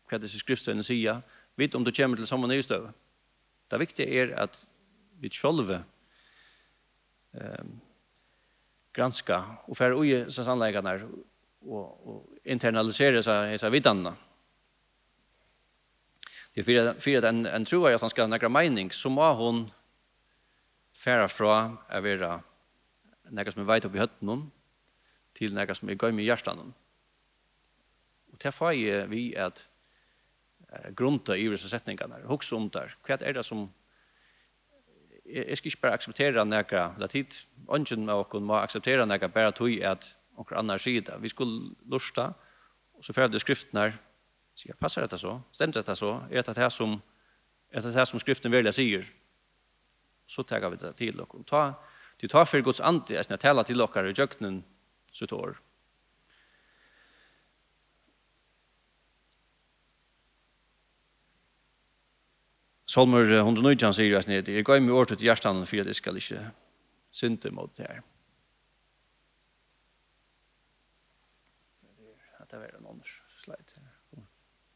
hva 0.09 0.17
det 0.17 0.25
er 0.25 0.41
skriftstøvene 0.41 0.85
sier, 0.85 1.21
Vet 1.59 1.75
om 1.75 1.83
du 1.83 1.91
kommer 1.91 2.17
til 2.17 2.27
samme 2.27 2.47
nye 2.47 2.61
nystöv. 2.61 2.87
Det 3.69 3.79
viktige 3.79 4.21
er 4.21 4.33
at 4.39 4.61
vi 5.19 5.29
selv 5.29 5.73
ehm 7.33 7.79
granska 8.93 9.43
og 9.67 9.77
fære 9.77 9.95
ui 9.95 10.25
när 10.81 11.07
och 11.61 12.07
och 12.07 12.25
internalisera 12.43 13.23
så 13.23 13.31
här 13.31 13.57
så 13.57 13.69
vidanna. 13.69 14.15
Det 16.53 16.63
för 16.63 16.99
för 16.99 17.17
att 17.17 17.23
en, 17.23 17.45
en 17.45 17.65
tror 17.65 17.91
at 17.91 18.01
han 18.01 18.09
ska 18.09 18.27
några 18.27 18.49
mening 18.49 18.75
meining, 18.75 18.91
så 18.91 19.09
må 19.09 19.33
hun 19.33 19.71
fære 20.93 21.27
fra 21.27 21.77
är 21.89 22.01
vara 22.01 22.41
några 23.29 23.51
som 23.51 23.61
er 23.61 23.65
veit 23.65 23.85
oppi 23.85 23.99
høtten 23.99 24.27
hon, 24.27 24.51
till 25.33 25.53
några 25.53 25.75
som 25.75 25.89
är 25.89 25.95
gå 25.95 26.11
med 26.11 26.25
hjärtan 26.25 26.57
hon. 26.57 26.73
Och 28.31 28.37
det 28.43 28.51
får 28.51 28.71
jeg 28.71 29.09
vi 29.09 29.35
att 29.37 29.69
grunta 30.95 31.37
i 31.37 31.47
visse 31.47 31.69
setningene 31.69 32.15
her, 32.15 32.25
hokse 32.25 32.55
om 32.55 32.69
där. 32.69 32.95
hva 33.03 33.17
er 33.21 33.33
det 33.33 33.45
som 33.45 33.69
jeg 35.29 35.57
skal 35.57 35.71
ikke 35.71 35.81
bare 35.81 35.97
akseptere 35.99 36.45
nekka, 36.45 36.83
la 36.97 37.07
tid, 37.07 37.35
ønsken 37.69 38.09
av 38.09 38.25
okken 38.25 38.45
må 38.47 38.57
akseptere 38.59 39.05
nekka 39.05 39.29
bare 39.33 39.53
tog 39.55 39.73
at 39.85 40.15
onker 40.39 40.57
annar 40.57 40.81
sida. 40.81 41.17
Vi 41.19 41.29
skulle 41.29 41.75
lusta, 41.89 42.31
og 42.97 43.05
så 43.05 43.13
fyrir 43.13 43.41
skriften 43.41 43.79
her, 43.79 43.93
sier, 44.55 44.75
passer 44.79 45.05
dette 45.05 45.19
så? 45.19 45.37
Stemmer 45.55 45.79
dette 45.79 45.95
så? 45.95 46.15
Er 46.31 46.43
det 46.43 46.57
här 46.57 46.69
som, 46.69 47.01
er 47.71 47.81
det 47.81 47.93
här 47.93 48.05
som 48.05 48.19
skriften 48.19 48.51
velja 48.51 48.71
sier? 48.71 49.05
Så 50.27 50.43
tar 50.43 50.69
vi 50.69 50.77
det 50.77 50.95
til 50.95 51.21
och 51.21 51.45
Ta, 51.47 51.73
til 52.19 52.29
ta 52.29 52.43
for 52.43 52.61
Guds 52.61 52.79
ande, 52.79 53.13
jeg 53.13 53.25
snakker 53.25 53.41
tala 53.41 53.63
til 53.63 53.81
okker 53.81 54.05
i 54.05 54.13
jøkkenen, 54.13 54.63
så 55.11 55.25
tar 55.25 55.57
Salmer 62.89 63.21
119 63.21 63.93
sier 63.93 64.15
at 64.17 64.25
snedet, 64.25 64.49
jeg 64.49 64.65
gav 64.65 64.79
meg 64.81 64.95
året 64.97 65.11
til 65.13 65.27
hjertan 65.27 65.61
for 65.61 65.77
at 65.77 65.89
jeg 65.91 65.97
skal 65.99 66.15
ikke 66.17 66.39
synte 67.13 67.51
mot 67.53 67.69
det 67.77 67.85
her. 67.85 67.99
Det 72.49 72.57
er 72.57 72.79
en 72.79 72.87
annen 72.89 73.03
slide 73.37 73.75
her. 73.77 74.23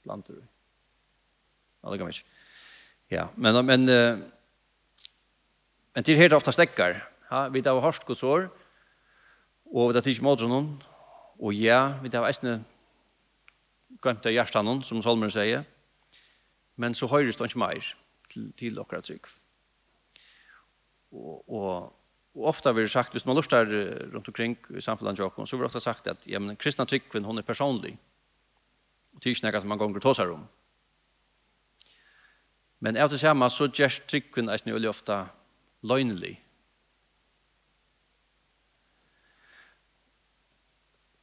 Planter 0.06 0.38
du? 0.38 0.43
Ja, 1.82 1.89
det 1.89 1.97
kan 1.97 2.12
vi 2.12 2.13
ikke. 2.13 2.36
Ja, 3.15 3.23
men, 3.34 3.58
men, 3.65 3.89
men 5.95 6.06
til 6.06 6.21
helt 6.21 6.38
ofta 6.38 6.54
stekkar. 6.54 6.99
Ja, 7.32 7.47
vi 7.49 7.65
tar 7.65 7.82
harsk 7.82 8.13
og 8.13 8.19
sår, 8.19 8.45
og 9.73 9.89
vi 9.89 9.97
tar 9.97 10.06
tids 10.06 10.21
mot 10.21 10.45
noen, 10.45 10.69
og 11.41 11.58
ja, 11.58 11.97
vi 12.04 12.13
tar 12.13 12.30
eisne 12.30 12.60
gøymte 14.06 14.30
hjertan 14.30 14.86
som 14.86 15.02
Salmer 15.02 15.34
sier, 15.34 15.65
men 16.78 16.93
så 16.93 17.10
høyres 17.10 17.41
det 17.41 17.49
ikke 17.49 17.65
mer. 17.65 17.82
Ja 17.82 18.03
til, 18.34 18.52
til 18.58 18.80
okra 18.82 19.02
trygg. 19.06 19.30
Og, 21.13 21.43
og, 21.50 21.93
og 22.34 22.50
ofta 22.50 22.74
vi 22.74 22.88
sagt, 22.89 23.13
hvis 23.13 23.26
man 23.30 23.38
lustar 23.38 23.69
rundt 23.69 24.28
omkring 24.28 24.58
i 24.74 24.82
samfunnet 24.82 25.19
Jakob, 25.19 25.48
så 25.48 25.58
vi 25.58 25.67
ofta 25.67 25.80
sagt 25.80 26.08
at 26.10 26.28
ja, 26.28 26.39
men, 26.41 26.58
kristna 26.58 26.86
tryggven, 26.89 27.26
hon 27.26 27.38
er 27.38 27.46
personlig. 27.46 27.93
Og 29.13 29.22
det 29.22 29.30
er 29.30 29.36
ikke 29.38 29.62
som 29.62 29.69
man 29.69 29.78
gonger 29.78 30.02
tåsar 30.02 30.34
om. 30.34 30.48
Men 32.84 32.98
av 32.98 33.10
det 33.10 33.22
samme 33.22 33.48
så 33.50 33.69
gjør 33.69 34.02
tryggven 34.10 34.50
eisen 34.52 34.74
veldig 34.74 34.89
ofta 34.89 35.28
løgnelig. 35.88 36.34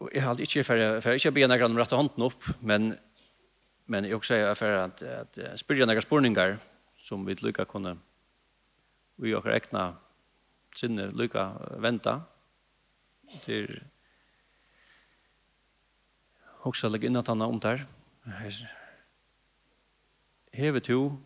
Og 0.00 0.08
jeg 0.14 0.22
har 0.24 0.40
ikke 0.40 0.64
for, 0.64 0.80
for 1.02 1.12
jeg 1.12 1.20
ikke 1.20 1.34
be 1.36 1.48
noen 1.50 1.66
om 1.66 1.76
rette 1.76 1.98
hånden 1.98 2.24
opp, 2.24 2.46
men, 2.64 2.94
men 3.90 4.06
jeg 4.06 4.16
også 4.16 4.38
er 4.38 4.54
for 4.56 4.78
at, 4.86 5.02
at, 5.02 5.40
at 5.50 5.60
spyrir 5.60 5.84
noen 5.84 6.00
spørninger, 6.00 6.56
som 7.00 7.24
vi 7.26 7.34
lykka 7.34 7.64
kunne 7.64 7.96
vi 9.20 9.32
og 9.34 9.46
rekna 9.48 9.94
sinne 10.76 11.08
lykka 11.16 11.46
venta 11.80 12.20
til 13.44 13.72
hoksa 16.64 16.90
legg 16.90 17.08
innan 17.08 17.24
tanna 17.24 17.48
om 17.48 17.60
der 17.60 17.86
hevet 20.52 20.88
jo 20.92 21.16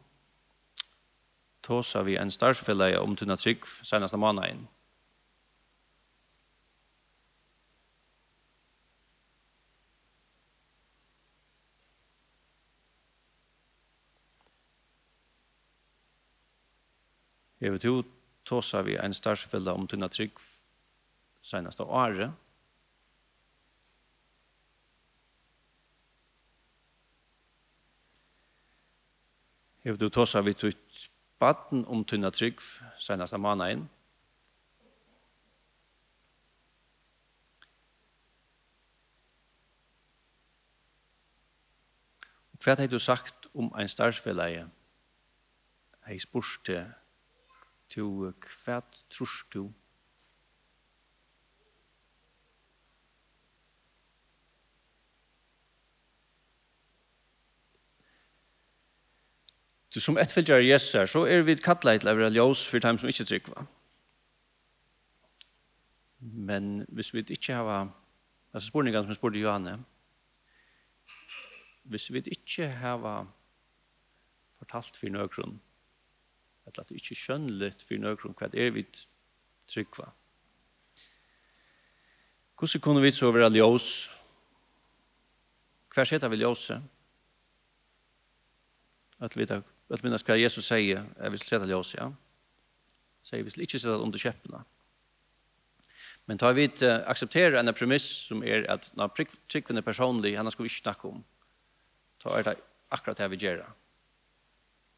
tåsa 1.64 2.02
vi 2.06 2.16
en 2.20 2.30
starsfella 2.30 2.92
om 3.00 3.16
tunna 3.16 3.36
trygg 3.36 3.66
senaste 3.66 4.16
månaden 4.16 4.68
Jeg 17.64 17.72
vet 17.72 17.84
jo, 17.84 18.02
tåsa 18.44 18.82
vi 18.84 18.98
en 19.00 19.14
starsfella 19.16 19.72
om 19.72 19.86
tunna 19.88 20.10
trygg 20.12 20.36
senaste 21.40 21.82
året. 21.82 22.32
Jeg 29.84 29.94
vet 29.94 30.04
jo, 30.04 30.10
tåsa 30.12 30.42
vi 30.44 30.52
tutt 30.52 31.06
baden 31.40 31.86
om 31.88 32.02
tunna 32.04 32.28
trygg 32.30 32.60
senaste 33.00 33.40
månaden. 33.40 33.86
Hva 42.60 42.76
har 42.76 42.92
du 42.92 42.98
sagt 43.00 43.48
om 43.54 43.72
en 43.72 43.88
starsfella? 43.88 44.50
Jeg 44.52 46.20
spurte 46.20 46.84
to 47.94 48.32
kvært 48.42 49.04
trus 49.10 49.42
Du 59.94 60.00
som 60.00 60.16
ett 60.18 60.32
fylgjar 60.32 60.58
Jesus 60.58 60.92
her, 60.92 61.06
så 61.06 61.20
er 61.30 61.44
vi 61.46 61.54
kattla 61.54 61.92
til 61.94 62.10
å 62.10 62.16
være 62.18 62.34
ljós 62.34 62.64
for 62.66 62.82
dem 62.82 62.96
som 62.98 63.06
ikke 63.06 63.26
tryggva. 63.28 63.62
Men 66.18 66.80
hvis 66.90 67.12
vi 67.14 67.22
ikke 67.30 67.54
har, 67.54 67.92
altså 68.50 68.72
spurningan 68.72 69.04
som 69.04 69.12
jeg 69.12 69.20
spurte 69.20 69.38
Johanne, 69.38 69.76
hvis 71.84 72.08
vi 72.10 72.24
ikke 72.26 72.66
har 72.80 73.06
fortalt 74.58 74.98
for 74.98 75.14
nøkron, 75.14 75.60
eller 76.64 76.80
at 76.80 76.88
det 76.88 77.00
ikke 77.00 77.18
skjønner 77.18 77.58
litt 77.66 77.84
for 77.84 78.00
nøkron 78.00 78.36
hva 78.38 78.48
det 78.52 78.62
er 78.64 78.74
vi 78.74 78.84
tryggva. 79.68 80.08
Hvordan 82.58 82.82
kunne 82.84 83.02
vi 83.04 83.12
så 83.12 83.30
være 83.34 83.52
ljøs? 83.52 83.88
Hva 85.94 86.04
skjedde 86.06 86.30
vi 86.32 86.40
ljøse? 86.42 86.80
At 89.24 89.36
vi 89.36 89.46
tar 89.46 89.64
Vet 89.92 90.00
minnes 90.00 90.24
hva 90.24 90.36
Jesus 90.40 90.64
sier, 90.64 91.04
jeg 91.04 91.32
vil 91.32 91.42
sette 91.42 91.66
ljøs, 91.68 91.90
ja. 91.98 92.08
Sier 93.24 93.44
vi 93.44 93.52
skal 93.52 93.66
ikke 93.66 93.80
sette 93.80 94.00
under 94.00 94.20
kjeppene. 94.20 94.62
Men 96.24 96.40
tar 96.40 96.54
vi 96.56 96.64
til 96.72 96.88
å 96.88 97.02
akseptere 97.12 97.60
en 97.60 97.72
premiss 97.76 98.06
som 98.30 98.40
er 98.48 98.64
at 98.72 98.88
når 98.96 99.12
tryggven 99.52 99.80
er 99.80 99.84
personlig, 99.84 100.38
henne 100.38 100.52
skal 100.52 100.64
vi 100.64 100.72
ikke 100.72 100.86
snakke 100.86 101.10
om, 101.10 101.20
ta 102.22 102.32
er 102.38 102.46
det 102.46 102.54
akkurat 102.96 103.20
det 103.20 103.28
vi 103.34 103.42
gjør. 103.44 103.60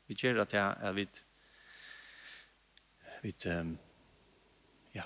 Vi 0.07 0.15
gjør 0.15 0.45
at 0.45 0.55
det 0.55 0.63
er 0.63 0.95
vi 0.95 1.09
vi 3.23 3.35
um, 3.51 3.79
ja 4.95 5.05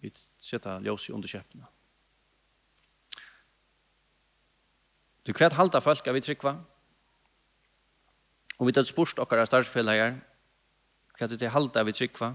vi 0.00 0.12
setta 0.14 0.78
ljus 0.84 1.08
i 1.08 1.16
underkjøpene 1.16 1.66
Du 5.26 5.32
kvärt 5.34 5.56
halda 5.58 5.80
folk 5.82 6.06
av 6.06 6.14
vi 6.14 6.20
tryckva. 6.22 6.52
og 8.58 8.66
vi 8.66 8.72
tatt 8.72 8.86
spurst 8.86 9.18
okkar 9.18 9.42
av 9.42 9.46
starfsfellager 9.46 10.20
kvärt 11.18 11.30
du 11.30 11.36
til 11.36 11.50
halda 11.50 11.82
vi 11.82 11.92
tryckva. 11.92 12.34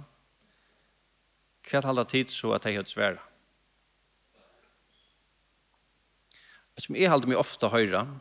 Kvärt 1.63 1.85
halda 1.85 2.03
tid 2.03 2.29
så 2.29 2.51
at 2.53 2.65
jeg 2.65 2.75
hørt 2.75 3.19
Det 6.75 6.83
som 6.83 6.95
jag 6.95 7.09
halda 7.09 7.27
mig 7.27 7.37
ofta 7.37 7.67
høyra 7.69 8.19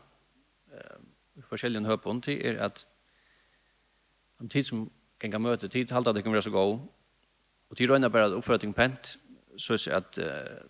i 1.35 1.41
forskjellige 1.41 1.87
høypånd 1.87 2.23
til 2.23 2.45
er 2.45 2.59
at 2.63 2.85
om 4.39 4.49
tid 4.49 4.63
som 4.63 4.91
gänga 5.21 5.39
møte 5.39 5.69
tid 5.69 5.91
halta 5.91 6.13
det 6.13 6.23
kommer 6.23 6.41
så 6.41 6.51
gå. 6.51 6.65
tid 7.77 7.89
røyna 7.89 8.09
bare 8.09 8.29
bara 8.29 8.37
uppfötting 8.37 8.73
pent 8.73 9.17
så 9.57 9.73
er 9.73 9.95
at 9.95 10.17
uh, 10.17 10.65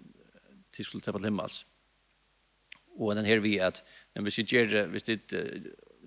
tid 0.72 0.86
skulle 0.86 1.02
ta 1.02 1.12
på 1.12 1.24
himmels. 1.24 1.66
Og 3.00 3.16
den 3.16 3.26
her 3.26 3.40
vi 3.40 3.58
at 3.58 3.84
når 4.16 4.24
vi 4.24 4.32
ser 4.32 4.88
hvis 4.88 5.04
det 5.04 5.20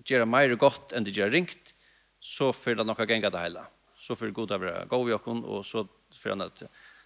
gera 0.05 0.25
mer 0.25 0.55
godt 0.57 0.93
enn 0.93 1.05
det 1.05 1.17
gjør 1.17 1.33
ringt 1.33 1.75
så 2.21 2.53
för 2.53 2.75
det 2.75 2.87
nokka 2.87 3.07
genga 3.07 3.31
det 3.31 3.41
heila. 3.41 3.67
Så 3.95 4.15
för 4.15 4.31
god 4.31 4.53
av 4.53 4.89
gå 4.89 5.05
vi 5.05 5.13
okon 5.13 5.45
og 5.45 5.65
så 5.65 5.87
fyrir 6.13 6.37
han 6.37 6.43
at 6.43 6.63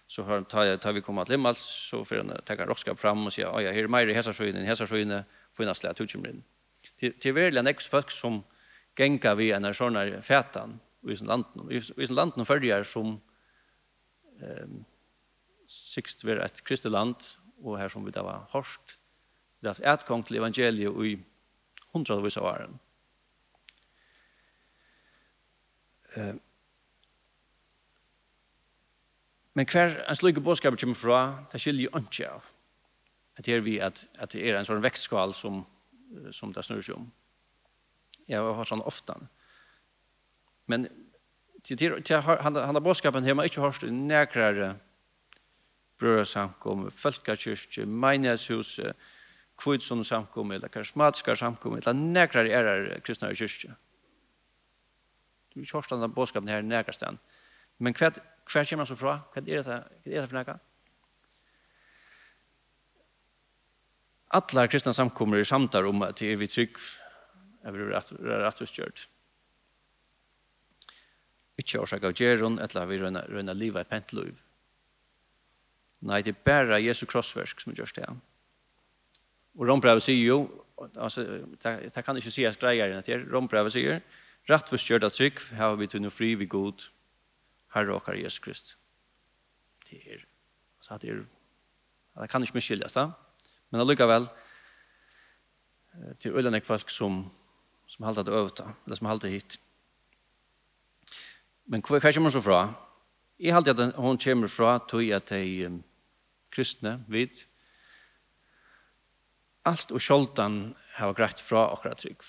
så 0.07 0.23
har 0.23 0.41
tar 0.43 0.77
tar 0.77 0.93
vi 0.93 1.01
komma 1.01 1.25
till 1.25 1.33
himmels 1.33 1.59
så 1.59 2.05
för 2.05 2.17
att 2.17 2.45
ta 2.45 2.55
roskap 2.55 2.99
fram 2.99 3.25
och 3.25 3.33
säga 3.33 3.61
ja 3.61 3.71
här 3.71 3.83
är 3.83 3.87
mer 3.87 4.07
i 4.07 4.13
hesa 4.13 4.45
in 4.45 4.55
häsar 4.55 4.85
så 4.85 4.97
in 4.97 5.23
finnas 5.57 5.83
lätt 5.83 6.01
utchimrin. 6.01 6.43
Till 6.97 7.13
till 7.13 7.33
verkligen 7.33 7.67
ex 7.67 7.87
folk 7.87 8.11
som 8.11 8.43
gänga 8.97 9.35
vi 9.35 9.51
en 9.51 9.73
sån 9.73 9.95
här 9.95 10.21
fätan 10.21 10.79
i 11.07 11.15
sin 11.15 11.27
land 11.27 11.45
I 11.71 11.81
sin 11.81 12.15
landen 12.15 12.45
følger 12.45 12.83
som 12.83 13.21
um, 14.41 14.85
sikst 15.67 16.25
ett 16.25 16.63
kristet 16.63 16.91
land 16.91 17.15
och 17.61 17.77
här 17.77 17.89
som 17.89 18.05
vi 18.05 18.11
där 18.11 18.23
var 18.23 18.47
harst 18.49 18.99
det 19.59 19.79
är 19.79 19.93
ett 19.93 20.05
kong 20.05 20.23
till 20.23 20.37
evangeliet 20.37 21.05
i 21.05 21.19
hundra 21.91 22.15
av 22.15 22.25
åren. 22.37 22.79
ehm 26.15 26.39
men 29.53 29.65
kvar 29.65 30.05
en 30.07 30.15
slik 30.15 30.37
bådskap 30.37 30.79
kommer 30.79 30.95
fra, 30.95 31.45
det 31.51 31.59
skiljer 31.59 31.89
jo 31.89 31.99
ikke 31.99 32.29
av. 32.31 32.43
Det 33.37 33.53
er 33.53 33.59
vi 33.59 33.79
at, 33.83 34.05
at 34.15 34.31
det 34.31 34.45
er 34.45 34.55
en 34.55 34.67
sånn 34.67 34.83
vekstskal 34.83 35.33
som, 35.33 35.65
som 36.31 36.53
det 36.53 36.63
snur 36.63 36.81
sig 36.81 36.95
om. 36.95 37.11
jag 38.27 38.53
har 38.53 38.63
sån 38.63 38.81
ofte. 38.81 39.13
Men 39.17 39.27
Men 40.69 40.85
til, 41.63 41.77
til, 41.77 42.03
til 42.05 42.21
han, 42.21 42.55
han 42.55 42.75
har 42.75 42.79
bådskapen 42.79 43.23
har 43.23 43.31
inte 43.31 43.43
ikke 43.43 43.61
hørt 43.61 43.83
nærkere 43.91 44.75
brødre 45.99 46.25
samkom, 46.25 46.91
folkekyrkje, 46.91 47.85
menighetshus, 47.85 48.79
kvidsson 49.57 50.03
samkom, 50.03 50.51
eller 50.51 50.67
karismatiska 50.67 51.35
samkom, 51.35 51.75
eller 51.75 51.93
nærkere 51.93 52.49
er 52.49 52.99
kristne 52.99 53.33
kyrkje. 53.35 53.73
Du 55.49 55.59
har 55.59 55.65
ikke 55.65 55.73
boskapen 55.73 56.01
denne 56.01 56.13
bådskapen 56.13 56.49
her 56.49 56.61
nærkere 56.61 56.93
sted. 56.93 57.17
Men 57.79 57.97
hva, 57.97 58.13
hva 58.13 58.63
kommer 58.63 58.85
han 58.85 58.91
så 58.93 58.95
fra? 58.95 59.19
Hva 59.33 59.41
er 59.41 59.45
det, 59.45 59.65
hva 59.65 60.15
er 60.15 60.21
det 60.21 60.29
for 60.29 60.39
nærkere? 60.39 60.59
Alla 64.29 64.67
kristna 64.67 64.93
samkommer 64.93 65.41
i 65.41 65.45
samtar 65.45 65.83
om 65.83 66.01
att 66.01 66.17
det 66.17 66.35
vi 66.35 66.47
trygg, 66.47 66.77
över 67.63 67.91
att 67.91 68.11
rett, 68.11 68.19
rett, 68.21 68.61
rett, 68.61 68.79
rett, 68.79 69.09
ikke 71.69 71.83
årsak 71.85 72.05
av 72.09 72.15
djeren, 72.17 72.57
eller 72.59 72.89
vi 72.89 72.97
røyner 72.99 73.57
livet 73.57 73.85
i 73.85 73.89
penteliv. 73.89 74.37
Nei, 76.09 76.21
det 76.23 76.33
er 76.33 76.43
bare 76.47 76.79
Jesu 76.79 77.05
krossversk 77.09 77.61
som 77.61 77.75
gjørs 77.75 77.93
det. 77.97 78.07
Og 79.59 79.67
Rombrevet 79.67 80.03
sier 80.05 80.21
jo, 80.23 80.39
altså, 80.95 81.25
det 81.59 82.03
kan 82.05 82.17
ikke 82.17 82.31
sies 82.31 82.59
greier 82.59 82.91
enn 82.91 83.01
at 83.01 83.09
det 83.09 83.19
Rombrevet 83.27 83.75
sier, 83.75 83.99
rett 84.49 84.71
for 84.71 84.79
skjørt 84.79 85.05
av 85.07 85.13
trygg, 85.13 85.41
har 85.59 85.75
vi 85.79 85.89
tunne 85.91 86.11
fri 86.13 86.33
vi 86.39 86.47
god, 86.49 86.87
herre 87.75 87.97
og 87.97 88.05
herre 88.07 88.23
Jesus 88.23 88.43
Krist. 88.43 88.75
Det 89.89 89.99
er, 90.05 90.23
altså, 90.79 90.99
det 91.01 91.11
er, 91.11 91.25
det 92.21 92.29
kan 92.31 92.45
ikke 92.45 92.59
miskyldes 92.61 92.95
da, 92.95 93.09
men 93.69 93.83
allikevel, 93.83 94.29
til 96.23 96.37
øyne 96.37 96.61
folk 96.63 96.89
som, 96.93 97.25
som 97.87 98.05
halte 98.07 98.23
det 98.23 98.33
øvete, 98.33 98.63
eller 98.85 98.95
som 98.95 99.09
halte 99.09 99.31
hit. 99.31 99.59
Men 101.69 101.83
hva, 101.85 101.99
hva 102.01 102.11
kommer 102.11 102.31
hun 102.31 102.33
så 102.33 102.41
fra? 102.41 102.59
Jeg 103.39 103.53
halte 103.53 103.75
at 103.75 103.95
hun 103.95 104.17
kommer 104.19 104.49
fra 104.51 104.79
til 104.89 105.11
at 105.15 105.29
de 105.29 105.67
um, 105.67 105.79
kristne, 106.51 106.97
vet 107.07 107.45
alt 109.69 109.91
og 109.93 110.01
sjoldan 110.01 110.73
har 110.95 111.13
greit 111.13 111.41
fra 111.43 111.67
akkurat 111.69 112.01
trygg. 112.01 112.23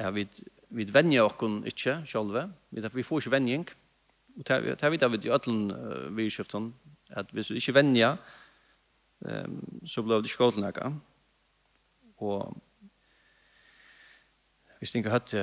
Ja, 0.00 0.08
vi, 0.10 0.24
vi 0.72 0.86
venjer 0.88 1.26
oss 1.26 1.66
ikke 1.68 1.98
sjolve, 2.08 2.46
vi, 2.70 2.80
vi 2.94 3.04
får 3.04 3.20
ikke 3.20 3.34
venjing, 3.34 3.66
og 4.38 4.48
det 4.48 4.82
er 4.82 4.90
vi 4.90 4.98
da 4.98 5.08
vi 5.12 5.20
i 5.20 5.30
ødlen 5.30 5.70
uh, 5.70 6.16
vi 6.16 6.30
skiften, 6.30 6.72
at 7.10 7.28
hvis 7.30 7.52
vi 7.52 7.60
ikke 7.60 7.76
venjer, 7.76 8.16
um, 9.20 9.60
så 9.86 10.02
blir 10.02 10.22
det 10.22 10.32
ikke 10.32 10.48
gått 10.48 10.80
Og 12.16 12.56
hvis 14.78 14.92
det 14.92 15.04
ikke 15.04 15.10
høyt 15.10 15.34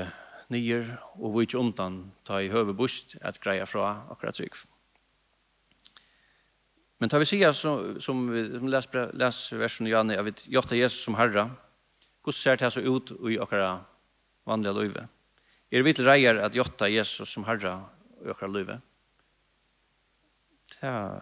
nyer 0.52 0.90
og 1.18 1.36
vi 1.36 1.48
ikke 1.48 1.60
undan 1.62 2.04
ta 2.28 2.42
i 2.42 2.52
høve 2.52 2.76
bust 2.78 3.16
at 3.22 3.40
greia 3.42 3.66
fra 3.70 3.94
akkurat 4.12 4.38
trygg. 4.38 4.56
Men 7.02 7.10
tar 7.10 7.22
vi 7.24 7.26
sida 7.26 7.50
som, 7.58 7.96
som 8.00 8.28
vi 8.30 8.44
som 8.52 8.68
les, 8.70 8.88
les 9.18 9.40
versen 9.58 9.88
i 9.90 9.94
Janne, 9.94 10.20
at 10.20 10.28
vi 10.28 10.54
gjør 10.54 10.76
Jesus 10.78 11.02
som 11.08 11.18
herre, 11.18 11.48
hvordan 12.22 12.38
ser 12.38 12.60
det 12.62 12.70
så 12.74 12.84
ut 12.86 13.16
i 13.26 13.40
akkurat 13.42 13.88
vanliga 14.46 14.76
løyve? 14.78 15.08
Er 15.72 15.82
vi 15.82 15.94
til 15.98 16.06
reier 16.06 16.38
at 16.46 16.54
gjør 16.54 16.86
Jesus 16.92 17.34
som 17.34 17.48
herre 17.48 17.80
i 18.22 18.30
akkurat 18.30 18.54
løyve? 18.54 18.80
Ja. 20.82 21.18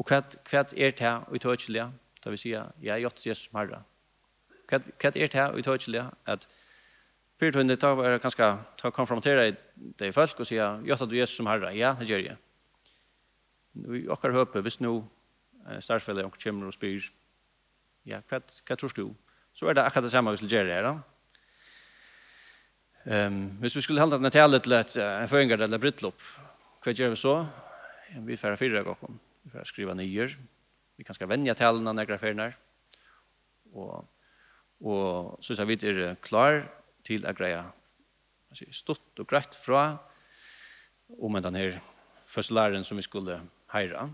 Og 0.00 0.08
hva, 0.08 0.22
hva 0.48 0.64
er 0.64 0.96
det 0.96 1.12
og 1.28 1.36
i 1.36 1.42
tøtselige? 1.42 1.90
Tar 2.22 2.32
vi 2.32 2.40
sier, 2.40 2.72
jeg 2.80 3.04
gjør 3.04 3.18
Jesus 3.26 3.50
som 3.50 3.60
herre. 3.60 3.82
Hva, 4.70 4.80
hva 4.80 5.12
er 5.12 5.28
det 5.28 5.44
og 5.50 5.60
i 5.60 5.66
tøtselige 5.66 6.08
at 6.24 6.48
spyrt 7.42 7.58
hun 7.58 7.66
det 7.66 7.80
ta 7.82 7.90
er 8.06 8.20
kanskje 8.22 8.46
ta 8.78 8.90
konfrontera 8.94 9.48
de 9.50 10.12
folk 10.14 10.38
og 10.38 10.46
sier 10.46 10.78
gjør 10.86 11.08
du 11.10 11.16
Jesus 11.18 11.40
som 11.40 11.48
herre 11.50 11.72
ja 11.74 11.96
det 11.98 12.06
gjør 12.06 12.20
jeg 12.28 12.36
vi 13.74 14.04
okkar 14.06 14.36
høpe 14.36 14.62
hvis 14.62 14.78
nå 14.78 15.00
starfelle 15.82 16.22
og 16.28 16.38
kommer 16.38 16.70
og 16.70 16.76
spyr 16.76 17.02
ja 18.06 18.20
hva, 18.30 18.38
hva 18.38 18.76
tror 18.78 18.94
du 18.94 19.08
så 19.50 19.66
er 19.66 19.74
det 19.74 19.82
akkurat 19.82 20.06
det 20.06 20.12
samme 20.14 20.30
vi 20.30 20.38
skulle 20.38 20.54
gjøre 20.54 20.76
her 20.76 20.92
Um, 23.02 23.10
Ehm 23.12 23.58
hvis 23.58 23.74
vi 23.74 23.80
skulle 23.82 23.98
holde 23.98 24.14
denne 24.14 24.30
tale 24.30 24.60
til 24.62 24.70
lätt 24.70 24.92
en 24.96 25.28
føringer 25.28 25.58
eller 25.58 25.78
brittlopp. 25.78 26.20
Vad 26.84 26.94
gör 26.94 27.08
vi 27.08 27.16
så? 27.16 27.46
Vi 28.14 28.36
färra 28.36 28.56
fyra 28.56 28.82
gånger. 28.82 29.18
Vi 29.42 29.50
får 29.50 29.64
skriva 29.64 29.94
nyer. 29.94 30.38
Vi 30.96 31.04
kan 31.04 31.14
skal 31.14 31.28
vänja 31.28 31.54
talene 31.54 31.92
när 31.92 32.02
jeg 32.02 32.08
graferer. 32.08 32.56
Och 33.72 34.04
och 34.80 35.44
så 35.44 35.56
så 35.56 35.64
vi 35.64 35.74
är 35.74 36.14
klar 36.14 36.70
til 37.06 37.26
å 37.26 37.34
greie 37.36 37.62
stått 38.52 39.22
og 39.22 39.28
greit 39.28 39.54
fra 39.56 39.98
om 41.18 41.38
den 41.40 41.56
her 41.56 41.78
første 42.28 42.54
læreren 42.54 42.84
som 42.84 43.00
vi 43.00 43.04
skulle 43.04 43.38
heire. 43.72 44.06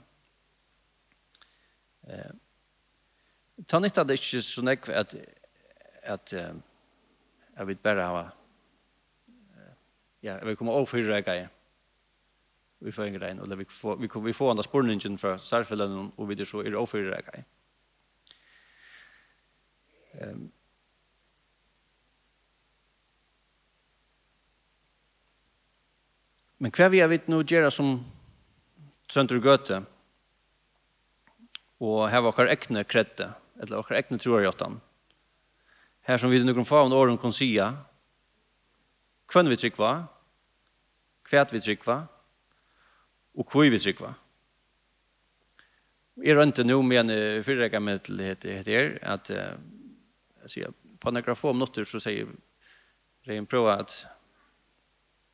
Eh, 2.09 2.33
ta 3.67 3.81
nytt 3.83 3.99
av 3.99 4.07
det 4.07 4.19
ikke 4.19 4.43
så 4.43 4.65
nekv 4.67 4.91
at, 4.95 5.15
at 6.03 6.33
eh, 6.33 6.55
jeg 7.59 7.71
vil 7.71 7.81
bare 7.83 8.09
ha 8.09 8.27
ja, 10.23 10.35
jeg 10.35 10.47
vil 10.47 10.57
komme 10.59 10.75
over 10.75 10.89
for 10.91 11.07
rekke 11.07 11.45
vi 12.79 12.93
får 12.93 13.09
en 13.09 13.15
grein, 13.15 13.39
eller 13.43 13.57
vi 13.57 13.65
får, 13.65 13.97
vi, 13.97 14.09
vi 14.25 14.33
får 14.33 14.51
andre 14.51 14.63
spurningen 14.63 15.19
fra 15.19 15.39
særfellene, 15.43 16.11
og 16.17 16.29
vi 16.29 16.37
er 16.39 16.47
så 16.47 16.61
er 16.63 16.71
det 16.71 16.85
for 16.89 17.11
rekke. 17.11 17.41
Eh, 20.15 20.37
Men 26.59 26.75
hva 26.75 26.89
vi 26.91 27.01
har 27.03 27.11
vidt 27.11 27.29
nå 27.31 27.45
gjøre 27.47 27.71
som 27.71 28.01
Sønder 29.09 29.39
Gøte 29.41 29.83
og 31.79 32.09
her 32.11 32.23
var 32.25 32.33
okkar 32.33 32.51
ekne 32.51 32.83
kredde, 32.89 33.31
eller 33.63 33.79
okkar 33.79 34.01
ekne 34.01 34.19
troarjottan. 34.19 34.81
Her 36.09 36.19
som 36.19 36.33
vi 36.33 36.41
noen 36.43 36.67
faen 36.67 36.95
åren 36.95 37.19
kan 37.21 37.35
sya, 37.35 37.71
hvem 39.31 39.51
vi 39.53 39.59
trykva, 39.61 39.93
hva 41.29 41.45
vi 41.53 41.63
trykva, 41.63 41.99
og 43.39 43.55
hva 43.55 43.69
vi 43.71 43.79
trykva. 43.79 44.11
Jeg 46.19 46.35
er 46.35 46.49
ikke 46.49 46.67
noe 46.67 46.83
med 46.83 47.05
en 47.05 47.43
fyrrekke 47.47 47.79
med 47.79 48.03
til 48.09 48.19
det 48.19 48.33
heter, 48.35 48.97
at 49.07 49.31
jeg 49.31 50.51
sier, 50.51 50.75
på 50.99 51.13
en 51.13 51.23
graf 51.23 51.45
om 51.47 51.61
notter 51.61 51.87
så 51.87 52.01
sier 52.03 52.27
jeg, 53.29 53.47
prøver 53.47 53.85
at 53.85 53.95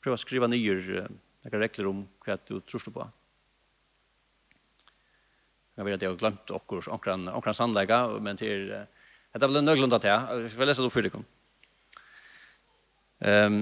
prøve 0.05 0.19
å 0.19 0.21
skrive 0.21 0.49
nye 0.53 0.75
noen 0.77 1.61
regler 1.65 1.89
om 1.89 2.03
hva 2.25 2.37
du 2.45 2.59
tror 2.69 2.93
på. 2.93 3.07
Jeg 5.75 5.87
vet 5.87 5.97
at 5.97 6.05
jeg 6.05 6.13
har 6.13 6.21
glemt 6.21 6.53
omkran 6.55 7.57
sannlegga, 7.57 8.05
men 8.23 8.39
til, 8.39 8.69
dette 9.35 9.49
ble 9.51 9.63
nøglunda 9.65 9.99
til 9.99 10.13
jeg. 10.13 10.45
Jeg 10.45 10.53
skal 10.53 10.71
lese 10.71 10.85
det 10.85 10.91
opp 10.91 10.95
for 10.95 11.09
dere. 11.09 11.25
Um, 13.25 13.59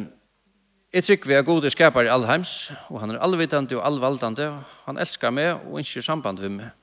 jeg 0.93 1.07
trykker 1.07 1.31
vi 1.31 1.37
er 1.39 1.47
gode 1.47 1.71
skaper 1.73 2.05
i 2.05 2.13
allheims, 2.13 2.73
og 2.93 3.01
han 3.01 3.15
er 3.15 3.23
allvitande 3.25 3.79
og 3.79 3.87
allvaldande. 3.87 4.51
Han 4.85 5.01
elskar 5.01 5.33
meg 5.33 5.55
og 5.71 5.81
ikke 5.81 6.05
samband 6.05 6.43
med 6.45 6.59
meg. 6.59 6.75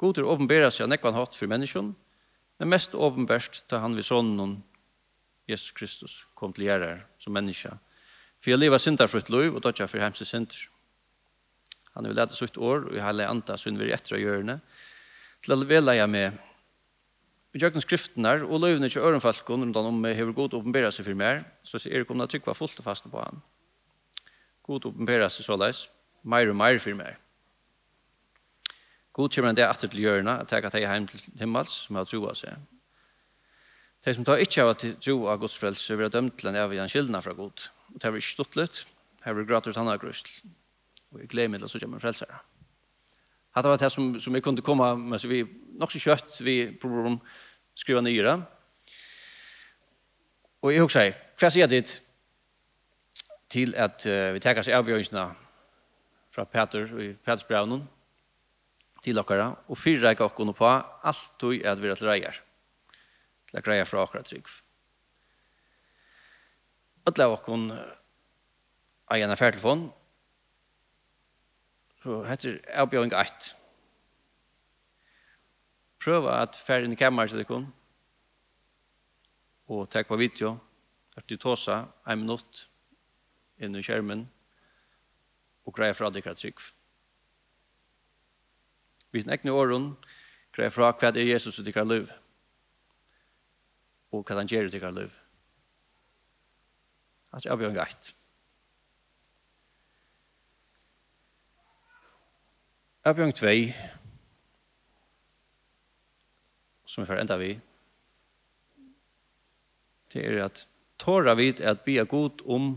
God 0.00 0.18
er 0.18 0.26
åpenbæra 0.26 0.70
seg 0.72 0.88
nekvann 0.88 1.14
hatt 1.14 1.36
for 1.36 1.50
menneskjon, 1.50 1.92
men 2.58 2.70
mest 2.72 2.96
åpenbærst 2.96 3.66
til 3.68 3.82
han 3.84 3.98
vi 3.98 4.02
sånn 4.06 4.62
Jesus 5.50 5.74
Kristus 5.76 6.14
kom 6.38 6.54
til 6.56 6.70
gjerrar 6.70 7.04
som 7.20 7.36
menneskja, 7.36 7.76
For 8.42 8.50
jeg 8.50 8.58
lever 8.58 8.80
syndarfrutt 8.82 9.30
liv, 9.30 9.54
og 9.54 9.62
dødja 9.62 9.86
for 9.86 10.02
hemse 10.02 10.26
synder. 10.26 10.66
Han 11.94 12.08
vil 12.08 12.16
lete 12.16 12.34
sutt 12.34 12.56
år, 12.58 12.88
og 12.88 12.96
jeg 12.96 13.04
har 13.04 13.20
anta 13.28 13.56
synd 13.60 13.78
vi 13.78 13.92
etter 13.94 14.16
å 14.16 14.22
gjøre 14.22 14.46
det. 14.48 14.60
til 15.42 15.54
å 15.54 15.66
vela 15.66 15.94
jeg 15.94 16.08
med 16.10 16.32
i 17.52 17.58
jøkken 17.60 17.82
skriften 17.84 18.24
her, 18.24 18.44
og 18.46 18.62
løyvene 18.62 18.88
ikke 18.88 19.02
ørenfalken, 19.02 19.62
om 19.62 19.72
den 19.72 19.86
om 19.86 20.04
jeg 20.06 20.16
har 20.16 20.32
god 20.32 20.54
åpenbæra 20.54 20.90
seg 20.90 21.04
for 21.04 21.14
mer 21.14 21.42
så 21.62 21.76
er 21.76 21.98
det 21.98 22.06
kommet 22.08 22.24
å 22.24 22.32
trykke 22.32 22.54
fullt 22.54 22.78
og 22.78 22.84
fast 22.84 23.10
på 23.10 23.20
han. 23.20 23.42
God 24.62 24.86
åpenbæra 24.88 25.28
seg 25.28 25.44
så 25.44 25.58
leis, 25.58 25.88
meir 26.22 26.48
og 26.48 26.56
meir 26.56 26.78
for 26.78 26.96
mer. 26.96 27.18
God 29.12 29.34
kommer 29.34 29.52
det 29.52 29.66
etter 29.66 29.90
til 29.92 30.00
hjørnet, 30.00 30.46
at 30.46 30.52
jeg 30.52 30.62
kan 30.62 30.72
ta 30.72 30.80
hjem 30.80 31.08
til 31.10 31.20
himmels, 31.42 31.74
som 31.84 31.98
har 32.00 32.08
troa 32.08 32.32
seg. 32.38 32.56
De 34.02 34.14
som 34.14 34.24
tar 34.24 34.40
ikke 34.40 34.64
av 34.64 34.72
at 34.72 34.86
troa 35.04 35.34
av 35.34 35.42
Guds 35.42 35.58
frelse, 35.60 35.92
vil 35.92 36.08
ha 36.08 36.14
dømt 36.14 36.38
til 36.40 36.48
en 36.48 36.60
evig 36.62 36.80
skildna 36.88 37.20
fra 37.20 37.36
God. 37.36 37.66
Og 37.92 38.00
det 38.00 38.08
har 38.08 38.14
vi 38.14 38.22
ikke 38.22 38.34
stått 38.34 38.56
litt. 38.58 38.82
Her 39.22 39.38
er 39.38 39.46
gratis 39.48 39.78
han 39.78 39.90
har 39.90 40.00
grøst. 40.02 40.30
Og 41.12 41.20
jeg 41.20 41.30
gleder 41.32 41.52
meg 41.52 41.62
til 41.62 41.68
å 41.68 41.72
sitte 41.72 41.90
med 41.90 42.02
frelsere. 42.02 42.40
Hatt 43.52 43.68
var 43.68 43.76
det 43.76 43.90
som, 43.92 44.14
som 44.20 44.34
jeg 44.34 44.44
kunne 44.44 44.64
komme 44.64 44.94
med, 44.96 45.20
så 45.20 45.28
vi 45.28 45.42
nok 45.78 45.92
så 45.92 46.00
kjøtt, 46.00 46.40
vi 46.40 46.56
prøver 46.80 47.10
om 47.10 47.18
skriva 47.76 48.00
nyere. 48.00 48.38
Og 50.62 50.72
jeg 50.72 50.84
husker, 50.84 51.12
hva 51.36 51.50
sier 51.52 51.68
dit 51.68 51.92
til 53.52 53.74
at 53.76 54.06
uh, 54.08 54.30
vi 54.32 54.40
tar 54.40 54.62
seg 54.64 54.78
avgjørelsene 54.78 55.26
fra 56.32 56.46
Peter, 56.48 56.88
i 56.96 57.12
Peters 57.12 57.44
brevnen, 57.44 57.84
til 59.04 59.18
dere, 59.18 59.50
og 59.68 59.76
fyrreik 59.76 60.22
dere 60.22 60.54
på 60.56 60.68
alt 60.70 61.32
du 61.42 61.50
er 61.52 61.72
at 61.74 61.82
vi 61.82 61.90
er 61.90 61.98
til 61.98 62.08
reier. 62.08 62.38
Til 63.50 63.58
å 63.58 63.64
greie 63.66 63.84
fra 63.84 64.06
akkurat 64.06 64.30
trygg 64.30 64.48
alle 67.06 67.24
av 67.26 67.34
okken 67.38 67.70
eier 67.72 69.26
en 69.26 69.34
affærtelefon, 69.34 69.88
så 72.02 72.22
heter 72.26 72.60
avbjøring 72.82 73.12
1. 73.14 73.48
Prøv 76.02 76.26
at 76.30 76.58
færre 76.58 76.86
inn 76.86 76.94
i 76.94 76.98
kammeret 76.98 77.30
til 77.30 77.42
dere, 77.42 77.62
og 79.70 79.90
takk 79.90 80.08
på 80.10 80.18
video, 80.18 80.56
at 81.16 81.28
du 81.30 81.36
tar 81.36 81.58
seg 81.60 81.90
en 82.08 82.22
minutt 82.24 82.66
inn 83.62 83.76
i 83.78 83.82
skjermen, 83.84 84.26
og 85.66 85.76
greier 85.76 85.94
fra 85.94 86.10
dere 86.10 86.34
trygg. 86.34 86.58
sykv. 86.58 86.72
Vi 89.12 89.22
nekker 89.22 89.52
åren, 89.52 89.92
greier 90.56 90.70
fra 90.70 90.90
hva 90.90 91.12
er 91.12 91.26
Jesus 91.26 91.58
i 91.58 91.66
dere 91.66 91.84
liv, 91.84 92.10
og 94.10 94.24
hva 94.24 94.40
han 94.40 94.48
gjør 94.50 94.66
i 94.66 94.74
dere 94.78 94.92
liv 94.96 95.21
at 97.32 97.44
jeg 97.44 97.56
blir 97.56 97.70
en 97.70 97.76
greit. 97.76 98.12
Jeg 103.02 103.16
blir 103.18 103.26
en 103.26 103.34
tvei, 103.34 103.58
som 106.86 107.02
vi 107.02 107.08
får 107.08 107.22
enda 107.24 107.38
vi, 107.40 107.56
det 110.12 110.22
er 110.28 110.42
at 110.44 110.66
tåra 111.00 111.34
vid 111.34 111.60
er 111.60 111.72
at 111.72 111.86
bia 111.86 112.04
god 112.04 112.44
om 112.44 112.76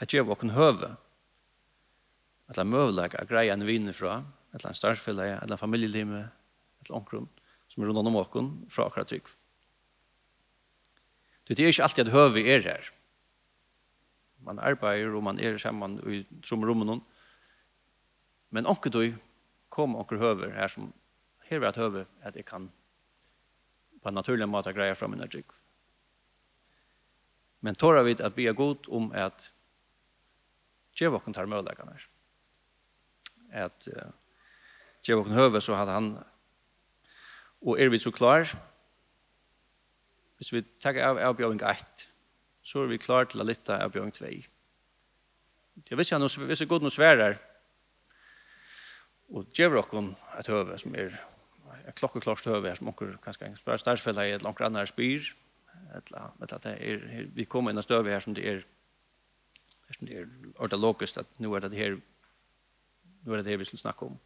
at 0.00 0.14
gjøre 0.14 0.30
våken 0.30 0.54
høve, 0.54 0.94
at 2.48 2.56
la 2.60 2.64
møvleg 2.64 3.16
er 3.18 3.28
greia 3.28 3.54
en 3.56 3.66
vinn 3.66 3.92
fra, 3.96 4.22
at 4.54 4.64
la 4.64 4.70
en 4.70 4.78
starsfelle, 4.78 5.26
at 5.34 5.50
la 5.50 5.58
familielime, 5.60 6.24
at 6.80 6.90
la 6.90 7.00
omkron, 7.00 7.28
som 7.68 7.82
er 7.82 7.90
rundt 7.90 8.06
om 8.06 8.20
åken 8.22 8.50
fra 8.70 8.86
akkurat 8.86 9.10
trygg. 9.10 9.28
Det 11.48 11.58
er 11.58 11.68
ikke 11.68 11.84
alltid 11.84 12.06
at 12.06 12.14
høve 12.14 12.44
er 12.48 12.62
her 12.64 12.92
man 14.44 14.60
arbeider, 14.60 15.14
og 15.16 15.24
man 15.24 15.40
er 15.40 15.56
sammen 15.58 15.98
i 16.10 16.24
trommerommen. 16.44 17.02
Men 18.50 18.66
onke 18.66 18.92
du 18.92 19.02
kom 19.74 19.96
onker 19.96 20.20
høver 20.20 20.54
her 20.54 20.70
som 20.70 20.92
her 21.48 21.60
er 21.60 21.68
et 21.68 21.80
høver 21.80 22.08
at 22.22 22.36
jeg 22.36 22.46
kan 22.48 22.70
på 24.02 24.08
en 24.08 24.14
naturlig 24.14 24.48
måte 24.48 24.72
greie 24.72 24.94
fra 24.94 25.08
min 25.08 25.24
trygg. 25.28 25.52
Men 27.64 27.74
tåra 27.74 28.02
vi 28.04 28.16
at 28.20 28.36
vi 28.36 28.46
er 28.46 28.56
god 28.56 28.88
om 28.92 29.10
at 29.16 29.50
djevokken 30.96 31.34
tar 31.34 31.48
mødleggene 31.48 31.96
her. 31.96 32.06
At 33.64 33.88
uh, 33.88 34.12
djevokken 35.06 35.34
høver 35.34 35.60
så 35.60 35.76
hadde 35.76 35.96
han 35.96 36.10
og 37.64 37.80
er 37.80 37.88
vi 37.88 37.98
så 37.98 38.10
klar 38.12 38.44
hvis 40.36 40.52
vi 40.52 40.62
tar 40.82 40.98
av 41.00 41.18
avbjøring 41.30 41.62
1 41.64 42.08
så 42.64 42.82
er 42.82 42.90
vi 42.90 43.00
klare 43.00 43.28
til 43.30 43.42
å 43.42 43.46
lytte 43.46 43.76
av 43.76 43.92
Bjørn 43.92 44.12
2. 44.14 44.30
Jeg 45.84 45.98
vet 45.98 46.08
ikke 46.08 46.16
om 46.16 46.48
vi 46.48 46.56
er 46.56 46.70
god 46.70 46.86
noe 46.86 46.94
sværer, 46.94 47.38
og 49.34 49.56
gjør 49.56 49.78
dere 49.80 50.04
et 50.38 50.50
høve 50.52 50.78
som 50.78 50.94
er 50.96 51.16
et 51.84 51.96
klokkeklart 51.98 52.46
høve 52.48 52.70
her, 52.70 52.78
som 52.78 52.88
dere 52.92 53.18
kanskje 53.24 53.44
kan 53.44 53.58
spørre 53.58 53.82
størsfellet 53.82 54.30
i 54.30 54.36
et 54.36 54.44
langt 54.46 54.62
annet 54.64 54.88
spyr, 54.88 55.32
eller 55.94 56.30
at 56.46 56.54
det 56.64 56.76
er, 56.80 57.04
vi 57.34 57.44
kommer 57.44 57.72
inn 57.72 57.80
og 57.80 57.86
støve 57.86 58.12
her 58.12 58.22
som 58.24 58.36
det 58.36 58.46
er 58.48 58.64
som 59.94 60.08
det 60.08 60.16
er 60.16 60.30
ordet 60.58 60.80
logisk, 60.80 61.20
at 61.20 61.40
nå 61.42 61.52
er 61.54 61.66
det 61.68 61.76
her 61.78 61.98
nu 63.24 63.32
er 63.32 63.40
det 63.40 63.46
det 63.46 63.58
vi 63.60 63.66
skal 63.68 63.78
snakke 63.78 64.08
om. 64.08 64.16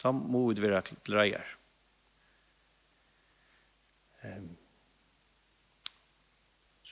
Ta 0.00 0.12
må 0.12 0.46
vi 0.48 0.62
være 0.62 0.82
til 0.88 1.16
reier. 1.16 1.44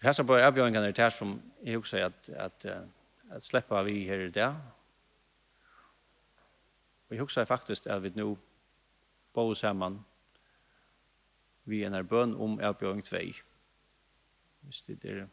här 0.05 0.13
så 0.13 0.23
börjar 0.23 0.49
avgöringarna 0.49 0.87
det 0.87 1.03
här 1.03 1.11
som 1.11 1.43
jag 1.63 1.79
också 1.79 1.91
säger 1.91 2.07
att, 2.07 2.29
att, 2.29 2.67
att 3.31 3.43
släppa 3.43 3.83
vi 3.83 4.09
här 4.09 4.19
i 4.19 4.31
det. 4.31 4.55
Och 7.09 7.15
jag 7.15 7.23
också 7.23 7.47
faktiskt 7.47 7.87
att 7.87 8.03
vi 8.03 8.11
nu 8.11 8.37
bor 9.33 9.55
samman 9.55 10.05
vi 11.65 11.85
en 11.85 11.95
här 11.95 12.03
bön 12.03 12.35
om 12.35 12.61
avgöring 12.61 13.03
2. 13.03 13.17
Just 14.61 14.87
det 14.87 15.05
är 15.05 15.29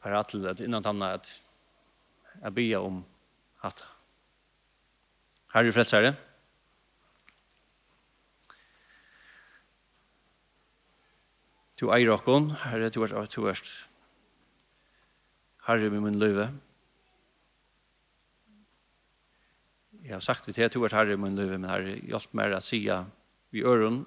paratel 0.00 0.46
att 0.46 0.60
innan 0.60 0.84
hamna 0.84 1.12
att 1.12 1.42
jag 2.42 2.52
ber 2.52 2.76
om 2.76 3.04
att 3.58 3.84
Herre 5.46 5.72
frälsare, 5.72 6.14
Du 11.80 11.88
eier 11.88 12.10
okkon, 12.12 12.50
herre, 12.60 12.90
du 12.92 13.00
er 13.06 13.14
to 13.32 13.46
er 13.48 13.60
herre 15.64 15.88
med 15.88 16.02
min 16.04 16.18
løyve. 16.20 16.50
Jeg 20.04 20.12
har 20.12 20.20
sagt 20.20 20.48
vi 20.48 20.52
til 20.52 20.66
at 20.66 20.74
du 20.76 20.84
er 20.84 20.92
herre 20.92 21.16
med 21.16 21.30
min 21.30 21.38
løyve, 21.38 21.56
men 21.56 21.70
herre, 21.70 21.94
hjelp 22.04 22.34
meg 22.36 22.52
å 22.52 22.60
si 22.60 22.82
vi 22.84 23.62
øren, 23.64 24.02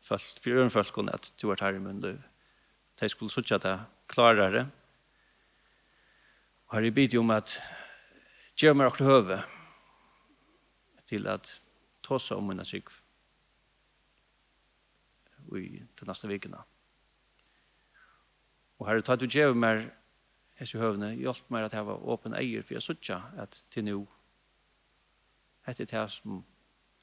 for 0.00 0.48
øren 0.48 0.72
følgen 0.72 1.12
at 1.12 1.28
du 1.36 1.50
er 1.50 1.60
herre 1.60 1.82
med 1.82 1.92
min 1.92 2.00
løyve. 2.06 2.24
De 3.00 3.08
skulle 3.12 3.32
sutja 3.32 3.60
det 3.60 3.76
klarere. 4.08 4.64
Og 6.68 6.78
herre, 6.78 6.88
jeg 6.88 6.96
bidde 6.96 7.20
om 7.20 7.34
at 7.36 7.58
gjør 8.56 8.74
meg 8.78 8.88
akkurat 8.88 9.12
høve 9.12 9.38
til 11.04 11.28
at 11.28 11.52
ta 12.08 12.16
seg 12.16 12.40
om 12.40 12.48
mina 12.48 12.64
sykv 12.64 12.96
i 15.60 15.68
den 15.76 16.08
neste 16.08 16.28
vikene. 16.28 16.64
Amen. 16.64 16.77
Og 18.78 18.86
herre, 18.86 19.02
ta 19.02 19.16
du 19.16 19.26
djev 19.26 19.56
mer 19.58 19.88
hese 20.58 20.78
høvne, 20.78 21.12
hjelp 21.18 21.50
mer 21.50 21.66
at 21.66 21.74
hava 21.74 21.96
åpen 21.98 22.34
eier, 22.34 22.62
for 22.62 22.74
jeg 22.74 22.82
suttja 22.82 23.20
at 23.38 23.62
til 23.70 23.84
nu, 23.86 23.98
hette 25.66 25.84
er 25.84 25.90
det 25.90 26.04
som, 26.10 26.40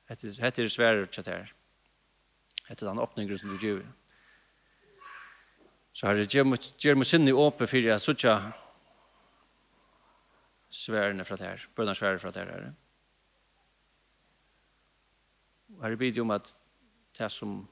hette 0.09 0.31
er 0.47 0.51
det 0.55 0.71
svære 0.71 1.07
tja 1.07 1.23
der, 1.23 1.51
hette 2.69 2.87
den 2.87 2.99
åpningen 2.99 3.37
som 3.37 3.53
du 3.53 3.57
djev. 3.59 3.83
Så 5.95 6.07
herre, 6.07 6.27
djev 6.27 6.97
mot 6.97 7.07
sinne 7.07 7.35
åpen 7.35 7.67
for 7.67 7.77
jeg 7.77 8.01
suttja 8.01 8.39
sværene 10.69 11.25
fra 11.25 11.35
der, 11.39 11.67
bønner 11.75 11.93
svære 11.93 12.19
fra 12.19 12.31
der, 12.31 12.51
herre. 12.51 12.73
Og 15.77 15.83
herre, 15.83 15.97
bidde 15.97 16.21
om 16.21 16.31
at 16.31 16.55
det 17.17 17.31
som, 17.31 17.67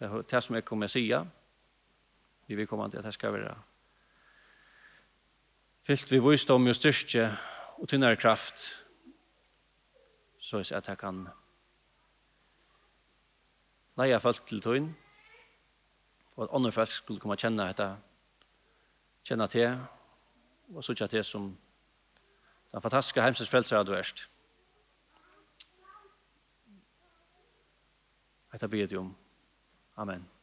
det 0.00 0.42
som 0.42 0.54
jeg 0.54 0.64
kommer 0.64 0.88
å 0.88 0.92
sige, 0.92 1.20
vi 2.46 2.54
vil 2.54 2.66
komme 2.66 2.90
til 2.90 2.98
at 2.98 3.04
det 3.04 3.14
skal 3.14 3.32
være 3.32 3.54
fyllt 5.86 6.10
vi 6.10 6.18
visdom 6.18 6.66
og 6.66 6.74
styrke 6.74 7.30
og 7.78 7.88
tynnere 7.88 8.16
kraft 8.16 8.86
så 10.38 10.58
at 10.58 10.88
jeg 10.88 10.98
kan 10.98 11.26
leie 13.98 14.20
folk 14.20 14.46
til 14.46 14.60
tøyen 14.60 14.96
og 16.36 16.44
at 16.44 16.54
andre 16.54 16.72
folk 16.72 16.88
skulle 16.88 17.20
komme 17.20 17.34
og 17.34 17.38
kjenne 17.38 17.66
dette 17.66 17.90
kjenne 19.24 19.46
til 19.46 19.78
og 20.74 20.84
så 20.84 21.06
til 21.06 21.24
som 21.24 21.58
den 22.72 22.82
fantastiske 22.82 23.22
heimsens 23.22 23.50
frelser 23.50 23.82
du 23.82 23.94
erst 23.94 24.28
Dette 28.56 28.68
blir 28.68 28.98
om. 28.98 29.16
Amen. 29.96 30.35